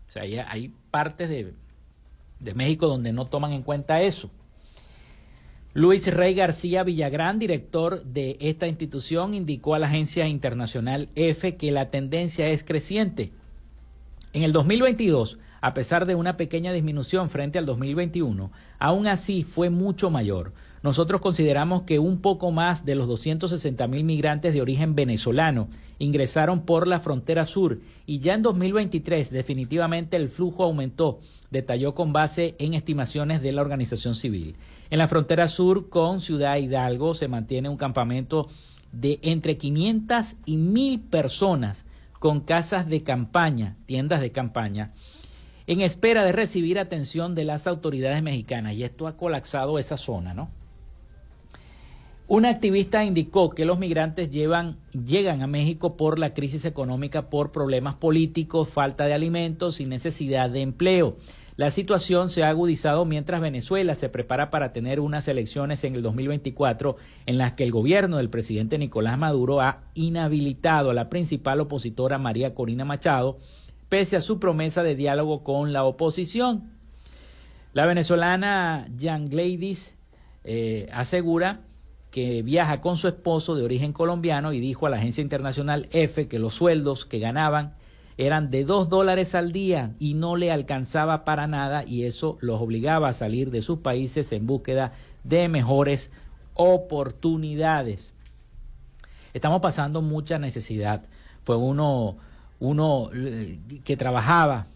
O 0.07 0.11
sea, 0.11 0.23
hay 0.49 0.73
partes 0.91 1.29
de 1.29 1.53
de 2.39 2.53
México 2.53 2.87
donde 2.87 3.13
no 3.13 3.25
toman 3.25 3.53
en 3.53 3.63
cuenta 3.63 4.01
eso. 4.01 4.31
Luis 5.73 6.11
Rey 6.11 6.33
García 6.33 6.83
Villagrán, 6.83 7.37
director 7.37 8.03
de 8.03 8.37
esta 8.39 8.67
institución, 8.67 9.33
indicó 9.33 9.75
a 9.75 9.79
la 9.79 9.87
agencia 9.87 10.27
internacional 10.27 11.09
EFE 11.15 11.57
que 11.57 11.71
la 11.71 11.91
tendencia 11.91 12.49
es 12.49 12.63
creciente. 12.63 13.31
En 14.33 14.43
el 14.43 14.51
2022, 14.51 15.37
a 15.61 15.73
pesar 15.73 16.05
de 16.05 16.15
una 16.15 16.37
pequeña 16.37 16.71
disminución 16.71 17.29
frente 17.29 17.59
al 17.59 17.65
2021, 17.65 18.51
aún 18.79 19.07
así 19.07 19.43
fue 19.43 19.69
mucho 19.69 20.09
mayor. 20.09 20.53
Nosotros 20.81 21.19
consideramos 21.21 21.83
que 21.83 21.99
un 21.99 22.21
poco 22.21 22.51
más 22.51 22.85
de 22.85 22.95
los 22.95 23.07
260 23.07 23.87
mil 23.87 24.03
migrantes 24.03 24.53
de 24.53 24.61
origen 24.61 24.95
venezolano 24.95 25.67
ingresaron 25.97 26.61
por 26.61 26.87
la 26.87 26.99
frontera 26.99 27.45
sur 27.45 27.79
y 28.05 28.19
ya 28.19 28.33
en 28.33 28.43
2023 28.43 29.29
definitivamente 29.29 30.15
el 30.15 30.29
flujo 30.29 30.63
aumentó 30.63 31.19
detalló 31.51 31.95
con 31.95 32.13
base 32.13 32.55
en 32.59 32.73
estimaciones 32.73 33.41
de 33.41 33.51
la 33.51 33.61
organización 33.61 34.15
civil. 34.15 34.55
En 34.89 34.99
la 34.99 35.07
frontera 35.07 35.47
sur 35.47 35.89
con 35.89 36.21
Ciudad 36.21 36.57
Hidalgo 36.57 37.13
se 37.13 37.27
mantiene 37.27 37.69
un 37.69 37.77
campamento 37.77 38.47
de 38.91 39.19
entre 39.21 39.57
500 39.57 40.37
y 40.45 40.57
1000 40.57 41.01
personas 41.01 41.85
con 42.19 42.41
casas 42.41 42.87
de 42.87 43.03
campaña, 43.03 43.77
tiendas 43.85 44.21
de 44.21 44.31
campaña, 44.31 44.93
en 45.67 45.81
espera 45.81 46.23
de 46.23 46.31
recibir 46.31 46.79
atención 46.79 47.35
de 47.35 47.45
las 47.45 47.67
autoridades 47.67 48.21
mexicanas. 48.23 48.73
Y 48.73 48.83
esto 48.83 49.07
ha 49.07 49.15
colapsado 49.15 49.79
esa 49.79 49.97
zona, 49.97 50.33
¿no? 50.33 50.49
Una 52.31 52.49
activista 52.49 53.03
indicó 53.03 53.49
que 53.49 53.65
los 53.65 53.79
migrantes 53.79 54.29
llegan 54.29 54.77
a 55.41 55.47
México 55.47 55.97
por 55.97 56.19
la 56.19 56.35
crisis 56.35 56.63
económica, 56.63 57.27
por 57.27 57.51
problemas 57.51 57.95
políticos, 57.95 58.69
falta 58.69 59.05
de 59.05 59.15
alimentos 59.15 59.81
y 59.81 59.87
necesidad 59.87 60.47
de 60.51 60.61
empleo. 60.61 61.17
La 61.57 61.71
situación 61.71 62.29
se 62.29 62.43
ha 62.43 62.49
agudizado 62.49 63.03
mientras 63.03 63.41
Venezuela 63.41 63.95
se 63.95 64.09
prepara 64.09 64.51
para 64.51 64.73
tener 64.73 64.99
unas 64.99 65.27
elecciones 65.27 65.83
en 65.85 65.95
el 65.95 66.03
2024 66.03 66.97
en 67.25 67.39
las 67.39 67.53
que 67.53 67.63
el 67.63 67.71
gobierno 67.71 68.17
del 68.17 68.29
presidente 68.29 68.77
Nicolás 68.77 69.17
Maduro 69.17 69.59
ha 69.59 69.81
inhabilitado 69.95 70.91
a 70.91 70.93
la 70.93 71.09
principal 71.09 71.59
opositora 71.61 72.19
María 72.19 72.53
Corina 72.53 72.85
Machado, 72.85 73.39
pese 73.89 74.17
a 74.17 74.21
su 74.21 74.39
promesa 74.39 74.83
de 74.83 74.93
diálogo 74.93 75.43
con 75.43 75.73
la 75.73 75.83
oposición. 75.83 76.69
La 77.73 77.87
venezolana 77.87 78.87
Jan 78.99 79.29
Gladys 79.29 79.95
eh, 80.43 80.87
asegura 80.93 81.61
que 82.11 82.41
viaja 82.41 82.81
con 82.81 82.97
su 82.97 83.07
esposo 83.07 83.55
de 83.55 83.63
origen 83.63 83.93
colombiano 83.93 84.53
y 84.53 84.59
dijo 84.59 84.87
a 84.87 84.89
la 84.89 84.97
agencia 84.97 85.21
internacional 85.21 85.87
EFE 85.91 86.27
que 86.27 86.39
los 86.39 86.55
sueldos 86.55 87.05
que 87.05 87.19
ganaban 87.19 87.75
eran 88.17 88.51
de 88.51 88.65
dos 88.65 88.89
dólares 88.89 89.35
al 89.35 89.51
día 89.51 89.93
y 89.99 90.13
no 90.13 90.35
le 90.35 90.51
alcanzaba 90.51 91.23
para 91.23 91.47
nada 91.47 91.85
y 91.85 92.03
eso 92.03 92.37
los 92.41 92.59
obligaba 92.61 93.09
a 93.09 93.13
salir 93.13 93.49
de 93.51 93.61
sus 93.61 93.79
países 93.79 94.31
en 94.33 94.45
búsqueda 94.45 94.91
de 95.23 95.47
mejores 95.47 96.11
oportunidades. 96.55 98.13
Estamos 99.33 99.61
pasando 99.61 100.01
mucha 100.01 100.39
necesidad. 100.39 101.05
Fue 101.43 101.55
uno, 101.55 102.17
uno 102.59 103.09
eh, 103.13 103.59
que 103.85 103.95
trabajaba, 103.95 104.67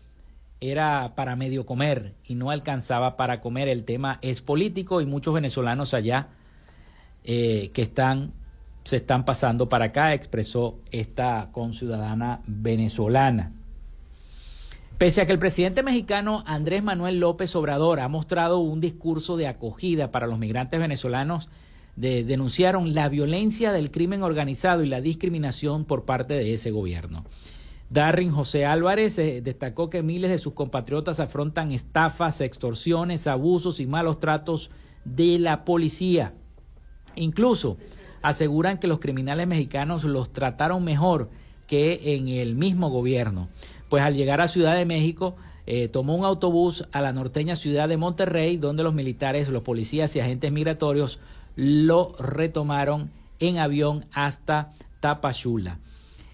era 0.61 1.13
para 1.15 1.35
medio 1.35 1.65
comer 1.65 2.13
y 2.25 2.35
no 2.35 2.49
alcanzaba 2.49 3.17
para 3.17 3.41
comer. 3.41 3.67
El 3.67 3.83
tema 3.83 4.19
es 4.21 4.41
político 4.41 5.01
y 5.01 5.05
muchos 5.05 5.33
venezolanos 5.33 5.93
allá 5.93 6.29
eh, 7.23 7.71
que 7.73 7.81
están 7.81 8.33
se 8.83 8.97
están 8.97 9.25
pasando 9.25 9.69
para 9.69 9.85
acá, 9.85 10.13
expresó 10.13 10.79
esta 10.91 11.49
conciudadana 11.51 12.41
venezolana. 12.45 13.53
Pese 14.97 15.21
a 15.21 15.25
que 15.25 15.31
el 15.31 15.39
presidente 15.39 15.83
mexicano 15.83 16.43
Andrés 16.45 16.83
Manuel 16.83 17.19
López 17.19 17.55
Obrador 17.55 17.99
ha 17.99 18.07
mostrado 18.07 18.59
un 18.59 18.79
discurso 18.79 19.37
de 19.37 19.47
acogida 19.47 20.11
para 20.11 20.27
los 20.27 20.39
migrantes 20.39 20.79
venezolanos, 20.79 21.49
denunciaron 21.95 22.93
la 22.93 23.07
violencia 23.09 23.71
del 23.71 23.91
crimen 23.91 24.23
organizado 24.23 24.83
y 24.83 24.89
la 24.89 25.01
discriminación 25.01 25.85
por 25.85 26.05
parte 26.05 26.33
de 26.33 26.53
ese 26.53 26.71
gobierno. 26.71 27.25
Darrin 27.89 28.31
José 28.31 28.65
Álvarez 28.65 29.19
eh, 29.19 29.41
destacó 29.43 29.89
que 29.89 30.01
miles 30.01 30.31
de 30.31 30.39
sus 30.39 30.53
compatriotas 30.53 31.19
afrontan 31.19 31.71
estafas, 31.71 32.41
extorsiones, 32.41 33.27
abusos 33.27 33.79
y 33.79 33.85
malos 33.85 34.19
tratos 34.19 34.71
de 35.05 35.37
la 35.37 35.63
policía 35.63 36.33
Incluso 37.15 37.77
aseguran 38.21 38.77
que 38.77 38.87
los 38.87 38.99
criminales 38.99 39.47
mexicanos 39.47 40.03
los 40.03 40.31
trataron 40.31 40.83
mejor 40.83 41.29
que 41.67 42.15
en 42.15 42.27
el 42.27 42.55
mismo 42.55 42.89
gobierno. 42.89 43.49
Pues 43.89 44.03
al 44.03 44.15
llegar 44.15 44.41
a 44.41 44.47
Ciudad 44.47 44.75
de 44.75 44.85
México, 44.85 45.35
eh, 45.65 45.87
tomó 45.87 46.15
un 46.15 46.25
autobús 46.25 46.87
a 46.91 47.01
la 47.01 47.13
norteña 47.13 47.55
ciudad 47.55 47.87
de 47.87 47.97
Monterrey, 47.97 48.57
donde 48.57 48.83
los 48.83 48.93
militares, 48.93 49.47
los 49.49 49.63
policías 49.63 50.15
y 50.15 50.19
agentes 50.19 50.51
migratorios 50.51 51.19
lo 51.55 52.15
retomaron 52.17 53.11
en 53.39 53.59
avión 53.59 54.05
hasta 54.11 54.71
Tapachula. 54.99 55.79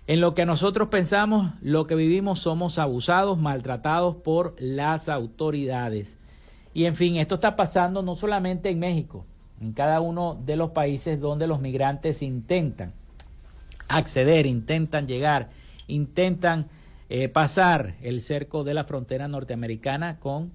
En 0.07 0.21
lo 0.21 0.33
que 0.33 0.47
nosotros 0.47 0.89
pensamos, 0.89 1.51
lo 1.61 1.85
que 1.85 1.93
vivimos 1.93 2.39
somos 2.39 2.79
abusados, 2.79 3.37
maltratados 3.37 4.15
por 4.15 4.55
las 4.59 5.07
autoridades. 5.07 6.17
Y 6.73 6.85
en 6.85 6.95
fin, 6.95 7.17
esto 7.17 7.35
está 7.35 7.55
pasando 7.55 8.01
no 8.01 8.15
solamente 8.15 8.69
en 8.69 8.79
México, 8.79 9.25
en 9.61 9.73
cada 9.73 9.99
uno 9.99 10.39
de 10.45 10.55
los 10.55 10.71
países 10.71 11.19
donde 11.19 11.47
los 11.47 11.59
migrantes 11.59 12.21
intentan 12.21 12.93
acceder, 13.87 14.45
intentan 14.45 15.07
llegar, 15.07 15.49
intentan 15.87 16.67
eh, 17.09 17.27
pasar 17.27 17.95
el 18.01 18.21
cerco 18.21 18.63
de 18.63 18.73
la 18.73 18.83
frontera 18.83 19.27
norteamericana 19.27 20.19
con 20.19 20.51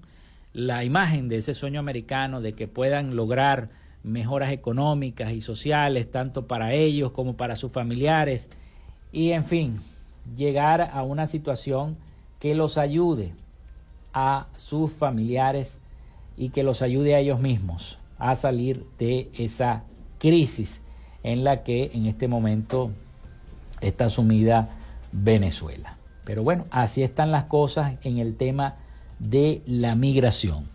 la 0.53 0.83
imagen 0.83 1.27
de 1.27 1.37
ese 1.37 1.53
sueño 1.53 1.79
americano 1.79 2.41
de 2.41 2.53
que 2.53 2.67
puedan 2.67 3.15
lograr 3.15 3.69
mejoras 4.03 4.51
económicas 4.51 5.33
y 5.33 5.41
sociales, 5.41 6.09
tanto 6.11 6.47
para 6.47 6.73
ellos 6.73 7.11
como 7.11 7.35
para 7.35 7.55
sus 7.55 7.71
familiares. 7.71 8.49
Y 9.11 9.31
en 9.31 9.43
fin, 9.43 9.81
llegar 10.35 10.81
a 10.93 11.03
una 11.03 11.27
situación 11.27 11.97
que 12.39 12.55
los 12.55 12.77
ayude 12.77 13.33
a 14.13 14.47
sus 14.55 14.93
familiares 14.93 15.77
y 16.37 16.49
que 16.49 16.63
los 16.63 16.81
ayude 16.81 17.15
a 17.15 17.19
ellos 17.19 17.39
mismos 17.39 17.99
a 18.17 18.35
salir 18.35 18.85
de 18.97 19.29
esa 19.37 19.83
crisis 20.19 20.81
en 21.23 21.43
la 21.43 21.63
que 21.63 21.91
en 21.93 22.05
este 22.05 22.27
momento 22.27 22.91
está 23.81 24.09
sumida 24.09 24.69
Venezuela. 25.11 25.97
Pero 26.23 26.43
bueno, 26.43 26.65
así 26.71 27.03
están 27.03 27.31
las 27.31 27.45
cosas 27.45 27.97
en 28.03 28.17
el 28.17 28.35
tema 28.35 28.75
de 29.19 29.61
la 29.65 29.95
migración. 29.95 30.69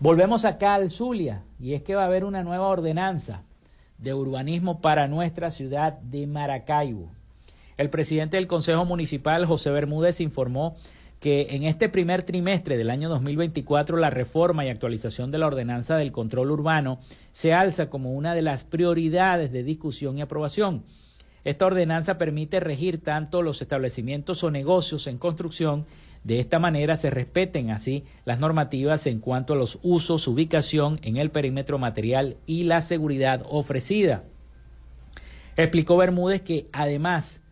Volvemos 0.00 0.44
acá 0.44 0.74
al 0.74 0.90
Zulia 0.90 1.42
y 1.58 1.74
es 1.74 1.82
que 1.82 1.94
va 1.94 2.02
a 2.02 2.06
haber 2.06 2.24
una 2.24 2.42
nueva 2.42 2.66
ordenanza 2.66 3.42
de 3.98 4.12
urbanismo 4.12 4.80
para 4.80 5.08
nuestra 5.08 5.50
ciudad 5.50 5.94
de 5.94 6.26
Maracaibo. 6.26 7.10
El 7.76 7.90
presidente 7.90 8.36
del 8.36 8.46
Consejo 8.46 8.84
Municipal, 8.84 9.46
José 9.46 9.70
Bermúdez, 9.70 10.20
informó 10.20 10.76
que 11.20 11.48
en 11.50 11.64
este 11.64 11.88
primer 11.88 12.22
trimestre 12.22 12.76
del 12.76 12.90
año 12.90 13.08
2024 13.08 13.96
la 13.96 14.10
reforma 14.10 14.64
y 14.64 14.68
actualización 14.68 15.30
de 15.30 15.38
la 15.38 15.46
ordenanza 15.46 15.96
del 15.96 16.12
control 16.12 16.50
urbano 16.50 17.00
se 17.32 17.54
alza 17.54 17.88
como 17.88 18.12
una 18.12 18.34
de 18.34 18.42
las 18.42 18.64
prioridades 18.64 19.50
de 19.50 19.62
discusión 19.62 20.18
y 20.18 20.22
aprobación. 20.22 20.84
Esta 21.44 21.66
ordenanza 21.66 22.18
permite 22.18 22.60
regir 22.60 23.02
tanto 23.02 23.40
los 23.40 23.62
establecimientos 23.62 24.42
o 24.42 24.50
negocios 24.50 25.06
en 25.06 25.16
construcción, 25.16 25.86
de 26.24 26.40
esta 26.40 26.58
manera 26.58 26.96
se 26.96 27.08
respeten 27.08 27.70
así 27.70 28.04
las 28.24 28.40
normativas 28.40 29.06
en 29.06 29.20
cuanto 29.20 29.52
a 29.52 29.56
los 29.56 29.78
usos, 29.84 30.26
ubicación 30.26 30.98
en 31.02 31.18
el 31.18 31.30
perímetro 31.30 31.78
material 31.78 32.36
y 32.46 32.64
la 32.64 32.80
seguridad 32.80 33.46
ofrecida. 33.48 34.24
Explicó 35.56 35.96
Bermúdez 35.96 36.42
que 36.42 36.66
además 36.72 37.42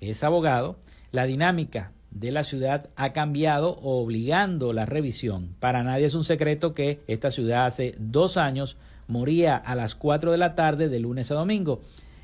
es 0.00 0.24
abogado, 0.24 0.76
la 1.12 1.26
dinámica 1.26 1.93
de 2.14 2.30
la 2.30 2.44
ciudad 2.44 2.88
ha 2.96 3.12
cambiado 3.12 3.76
obligando 3.82 4.72
la 4.72 4.86
revisión. 4.86 5.54
Para 5.60 5.82
nadie 5.82 6.06
es 6.06 6.14
un 6.14 6.24
secreto 6.24 6.72
que 6.72 7.00
esta 7.08 7.30
ciudad 7.30 7.66
hace 7.66 7.94
dos 7.98 8.36
años 8.36 8.76
moría 9.08 9.56
a 9.56 9.74
las 9.74 9.94
4 9.96 10.32
de 10.32 10.38
la 10.38 10.54
tarde 10.54 10.88
de 10.88 11.00
lunes 11.00 11.30
a 11.30 11.34
domingo 11.34 11.80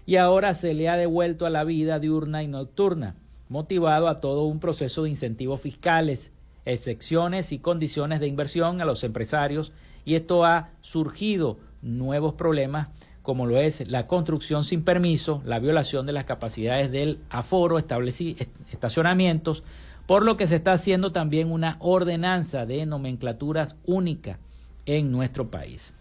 y 0.07 0.17
ahora 0.17 0.55
se 0.55 0.73
le 0.75 0.89
ha 0.89 0.97
devuelto 0.97 1.45
a 1.45 1.51
la 1.51 1.65
vida 1.65 1.99
diurna 1.99 2.43
y 2.43 2.47
nocturna, 2.47 3.17
motivado 3.49 4.09
a 4.09 4.17
todo 4.17 4.45
un 4.45 4.61
proceso 4.61 5.03
de 5.03 5.11
incentivos 5.11 5.61
fiscales, 5.61 6.33
excepciones 6.65 7.53
y 7.53 7.59
condiciones 7.59 8.21
de 8.21 8.29
inversión 8.29 8.81
a 8.81 8.85
los 8.85 9.03
empresarios 9.03 9.73
y 10.05 10.15
esto 10.15 10.45
ha 10.45 10.71
surgido 10.81 11.59
nuevos 11.83 12.35
problemas 12.35 12.89
como 13.23 13.47
lo 13.47 13.59
es 13.59 13.89
la 13.89 14.07
construcción 14.07 14.65
sin 14.65 14.83
permiso, 14.83 15.43
la 15.45 15.59
violación 15.59 16.07
de 16.07 16.13
las 16.13 16.25
capacidades 16.25 16.91
del 16.91 17.19
aforo, 17.29 17.79
estacionamientos, 17.79 19.63
por 20.11 20.25
lo 20.25 20.37
que 20.37 20.49
se 20.49 20.57
está 20.57 20.73
haciendo 20.73 21.13
también 21.13 21.53
una 21.53 21.77
ordenanza 21.79 22.67
de 22.67 22.85
nomenclaturas 22.85 23.77
única 23.87 24.41
en 24.85 25.13
nuestro 25.13 25.53
país. 25.53 25.93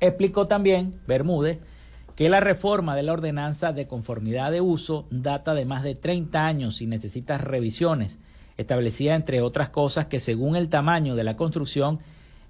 Explicó 0.00 0.46
también 0.46 0.94
Bermúdez 1.06 1.58
que 2.16 2.30
la 2.30 2.40
reforma 2.40 2.96
de 2.96 3.02
la 3.02 3.12
ordenanza 3.12 3.72
de 3.72 3.86
conformidad 3.86 4.50
de 4.50 4.62
uso 4.62 5.06
data 5.10 5.52
de 5.52 5.66
más 5.66 5.82
de 5.82 5.94
30 5.94 6.46
años 6.46 6.80
y 6.80 6.86
necesita 6.86 7.36
revisiones, 7.36 8.18
establecida 8.56 9.14
entre 9.14 9.42
otras 9.42 9.68
cosas 9.68 10.06
que 10.06 10.20
según 10.20 10.56
el 10.56 10.70
tamaño 10.70 11.14
de 11.14 11.24
la 11.24 11.36
construcción 11.36 11.98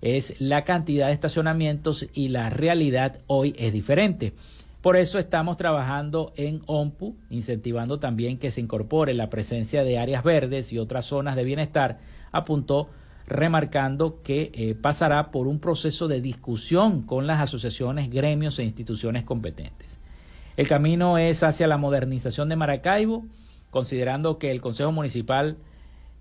es 0.01 0.41
la 0.41 0.63
cantidad 0.63 1.09
de 1.09 1.13
estacionamientos 1.13 2.07
y 2.15 2.29
la 2.29 2.51
realidad 2.51 3.19
hoy 3.27 3.53
es 3.59 3.73
diferente. 3.73 4.33
Por 4.81 4.97
eso 4.97 5.19
estamos 5.19 5.57
trabajando 5.57 6.33
en 6.37 6.63
OMPU, 6.67 7.17
incentivando 7.31 7.99
también 7.99 8.39
que 8.39 8.53
se 8.53 8.61
incorpore 8.61 9.13
la 9.13 9.29
presencia 9.29 9.83
de 9.83 9.99
áreas 9.99 10.23
verdes 10.23 10.73
y 10.73 10.79
otras 10.79 11.05
zonas 11.07 11.35
de 11.35 11.43
bienestar, 11.43 11.99
apuntó 12.31 12.89
remarcando 13.27 14.23
que 14.23 14.53
eh, 14.55 14.75
pasará 14.75 15.31
por 15.33 15.49
un 15.49 15.59
proceso 15.59 16.07
de 16.07 16.21
discusión 16.21 17.03
con 17.03 17.27
las 17.27 17.41
asociaciones, 17.41 18.09
gremios 18.09 18.59
e 18.59 18.65
instituciones 18.65 19.25
competentes. 19.25 19.99
El 20.57 20.69
camino 20.69 21.19
es 21.19 21.43
hacia 21.43 21.67
la 21.67 21.77
modernización 21.77 22.49
de 22.49 22.57
Maracaibo, 22.57 23.25
considerando 23.71 24.39
que 24.39 24.51
el 24.51 24.61
Consejo 24.61 24.93
Municipal 24.93 25.57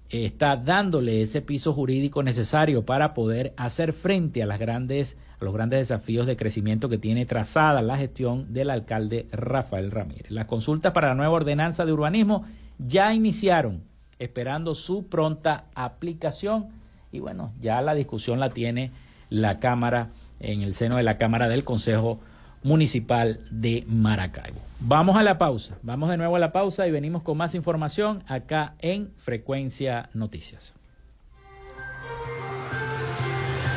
está 0.10 0.56
dándole 0.56 1.22
ese 1.22 1.42
piso 1.42 1.74
jurídico 1.74 2.24
necesario 2.24 2.86
para 2.86 3.14
poder 3.14 3.54
hacer 3.58 3.94
frente 3.94 4.42
a, 4.42 4.46
las 4.46 4.60
grandes, 4.60 5.18
a 5.40 5.46
los 5.46 5.54
grandes 5.54 5.80
desafíos 5.80 6.26
de 6.26 6.38
crecimiento 6.38 6.90
que 6.90 6.98
tiene 6.98 7.26
trazada 7.26 7.82
la 7.82 7.98
gestión 7.98 8.54
del 8.54 8.70
alcalde 8.70 9.28
Rafael 9.32 9.92
Ramírez. 9.92 10.32
Las 10.32 10.46
consultas 10.46 10.94
para 10.94 11.10
la 11.10 11.16
nueva 11.16 11.34
ordenanza 11.34 11.86
de 11.86 11.94
urbanismo 11.94 12.46
ya 12.80 13.14
iniciaron, 13.14 13.84
esperando 14.20 14.76
su 14.76 15.08
pronta 15.08 15.66
aplicación 15.76 16.70
y 17.12 17.20
bueno, 17.20 17.54
ya 17.60 17.82
la 17.82 17.94
discusión 17.94 18.40
la 18.40 18.50
tiene 18.50 18.92
la 19.30 19.60
Cámara 19.60 20.10
en 20.40 20.62
el 20.62 20.74
seno 20.74 20.98
de 20.98 21.04
la 21.04 21.18
Cámara 21.18 21.48
del 21.48 21.64
Consejo 21.64 22.20
Municipal 22.64 23.40
de 23.52 23.84
Maracaibo. 23.88 24.60
Vamos 24.80 25.18
a 25.18 25.24
la 25.24 25.38
pausa, 25.38 25.78
vamos 25.82 26.10
de 26.10 26.18
nuevo 26.18 26.36
a 26.36 26.40
la 26.40 26.52
pausa 26.52 26.88
y 26.88 26.92
venimos 26.92 27.24
con 27.24 27.38
más 27.38 27.56
información 27.56 28.24
acá 28.28 28.76
en 28.80 29.12
Frecuencia 29.18 30.10
Noticias. 30.14 30.76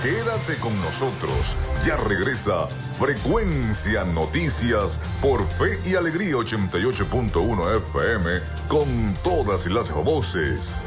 Quédate 0.03 0.57
con 0.63 0.75
nosotros, 0.81 1.59
ya 1.85 1.95
regresa 2.09 2.67
Frecuencia 2.67 4.03
Noticias 4.05 4.99
por 5.21 5.47
Fe 5.47 5.79
y 5.87 5.95
Alegría 5.95 6.37
88.1 6.37 7.77
FM 7.77 8.31
con 8.67 9.15
todas 9.23 9.67
las 9.67 9.93
voces. 9.93 10.87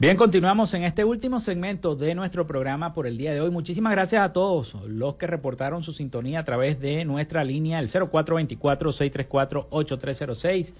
Bien, 0.00 0.16
continuamos 0.16 0.72
en 0.74 0.84
este 0.84 1.02
último 1.02 1.40
segmento 1.40 1.96
de 1.96 2.14
nuestro 2.14 2.46
programa 2.46 2.94
por 2.94 3.08
el 3.08 3.18
día 3.18 3.34
de 3.34 3.40
hoy. 3.40 3.50
Muchísimas 3.50 3.90
gracias 3.90 4.22
a 4.22 4.32
todos 4.32 4.74
los 4.86 5.16
que 5.16 5.26
reportaron 5.26 5.82
su 5.82 5.92
sintonía 5.92 6.38
a 6.38 6.44
través 6.44 6.78
de 6.78 7.04
nuestra 7.04 7.42
línea, 7.42 7.80
el 7.80 7.88
0424-634-8306. 7.88 10.74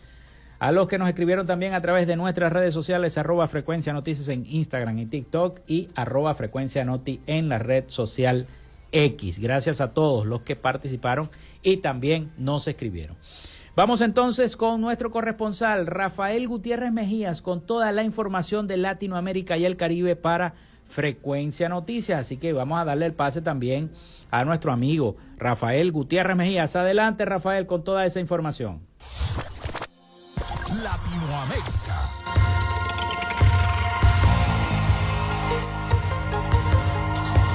A 0.60 0.70
los 0.70 0.86
que 0.86 0.98
nos 0.98 1.08
escribieron 1.08 1.48
también 1.48 1.74
a 1.74 1.82
través 1.82 2.06
de 2.06 2.14
nuestras 2.14 2.52
redes 2.52 2.72
sociales, 2.72 3.18
arroba 3.18 3.48
frecuencia 3.48 3.92
noticias 3.92 4.28
en 4.28 4.46
Instagram 4.46 4.96
y 5.00 5.06
TikTok 5.06 5.62
y 5.66 5.88
arroba 5.96 6.32
frecuencia 6.36 6.84
noti 6.84 7.20
en 7.26 7.48
la 7.48 7.58
red 7.58 7.86
social 7.88 8.46
X. 8.92 9.40
Gracias 9.40 9.80
a 9.80 9.94
todos 9.94 10.26
los 10.26 10.42
que 10.42 10.54
participaron 10.54 11.28
y 11.64 11.78
también 11.78 12.30
nos 12.38 12.68
escribieron. 12.68 13.16
Vamos 13.78 14.00
entonces 14.00 14.56
con 14.56 14.80
nuestro 14.80 15.12
corresponsal 15.12 15.86
Rafael 15.86 16.48
Gutiérrez 16.48 16.90
Mejías 16.90 17.40
con 17.40 17.60
toda 17.60 17.92
la 17.92 18.02
información 18.02 18.66
de 18.66 18.76
Latinoamérica 18.76 19.56
y 19.56 19.64
el 19.64 19.76
Caribe 19.76 20.16
para 20.16 20.54
Frecuencia 20.88 21.68
Noticias. 21.68 22.18
Así 22.18 22.38
que 22.38 22.52
vamos 22.52 22.80
a 22.80 22.84
darle 22.84 23.06
el 23.06 23.14
pase 23.14 23.40
también 23.40 23.92
a 24.32 24.44
nuestro 24.44 24.72
amigo 24.72 25.16
Rafael 25.36 25.92
Gutiérrez 25.92 26.36
Mejías. 26.36 26.74
Adelante 26.74 27.24
Rafael 27.24 27.68
con 27.68 27.84
toda 27.84 28.04
esa 28.04 28.18
información. 28.18 28.80
Latinoamérica. 30.82 32.27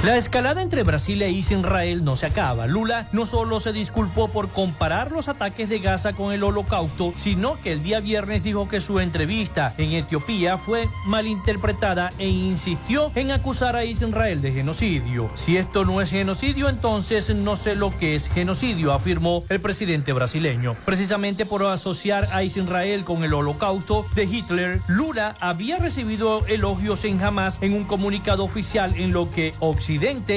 La 0.04 0.18
escalada 0.18 0.62
entre 0.62 0.84
Brasil 0.84 1.22
e 1.22 1.32
Israel 1.32 2.04
no 2.04 2.18
se 2.18 2.26
acaba. 2.26 2.68
Lula 2.68 3.08
no 3.14 3.26
solo 3.26 3.62
se 3.62 3.72
disculpó 3.72 4.28
por 4.28 4.50
comparar 4.50 5.14
los 5.14 5.30
ataques 5.30 5.70
de 5.70 5.80
Gaza 5.80 6.12
con 6.12 6.34
el 6.34 6.44
holocausto, 6.44 7.14
sino 7.16 7.62
que 7.62 7.72
el 7.72 7.84
día 7.84 8.02
viernes 8.02 8.44
dijo 8.44 8.68
que 8.68 8.82
su 8.82 9.00
entrevista 9.00 9.74
en 9.78 9.94
Etiopía 9.94 10.58
fue 10.58 10.90
malinterpretada 11.06 12.12
e 12.20 12.28
insistió 12.28 13.14
en 13.16 13.32
acusar 13.32 13.78
a 13.78 13.86
Israel 13.86 14.42
de 14.42 14.52
genocidio. 14.52 15.32
Si 15.36 15.56
esto 15.56 15.86
no 15.86 16.02
es 16.02 16.12
genocidio, 16.12 16.68
entonces 16.68 17.34
no 17.34 17.56
sé 17.56 17.76
lo 17.76 17.98
que 17.98 18.14
es 18.14 18.28
genocidio, 18.28 18.92
afirmó 18.92 19.46
el 19.48 19.62
presidente 19.62 20.12
brasileño. 20.12 20.76
Precisamente 20.84 21.46
por 21.46 21.64
asociar 21.64 22.28
a 22.34 22.44
Israel 22.44 23.06
con 23.06 23.24
el 23.24 23.34
holocausto 23.34 24.06
de 24.16 24.26
Hitler, 24.26 24.82
Lula 24.88 25.38
había 25.40 25.78
recibido 25.78 26.46
elogios 26.48 27.06
en 27.06 27.24
Hamas 27.24 27.60
en 27.62 27.72
un 27.72 27.86
comunicado 27.86 28.44
oficial 28.44 28.96
en 28.98 29.14
lo 29.14 29.32
que 29.32 29.54
Occidente 29.60 29.93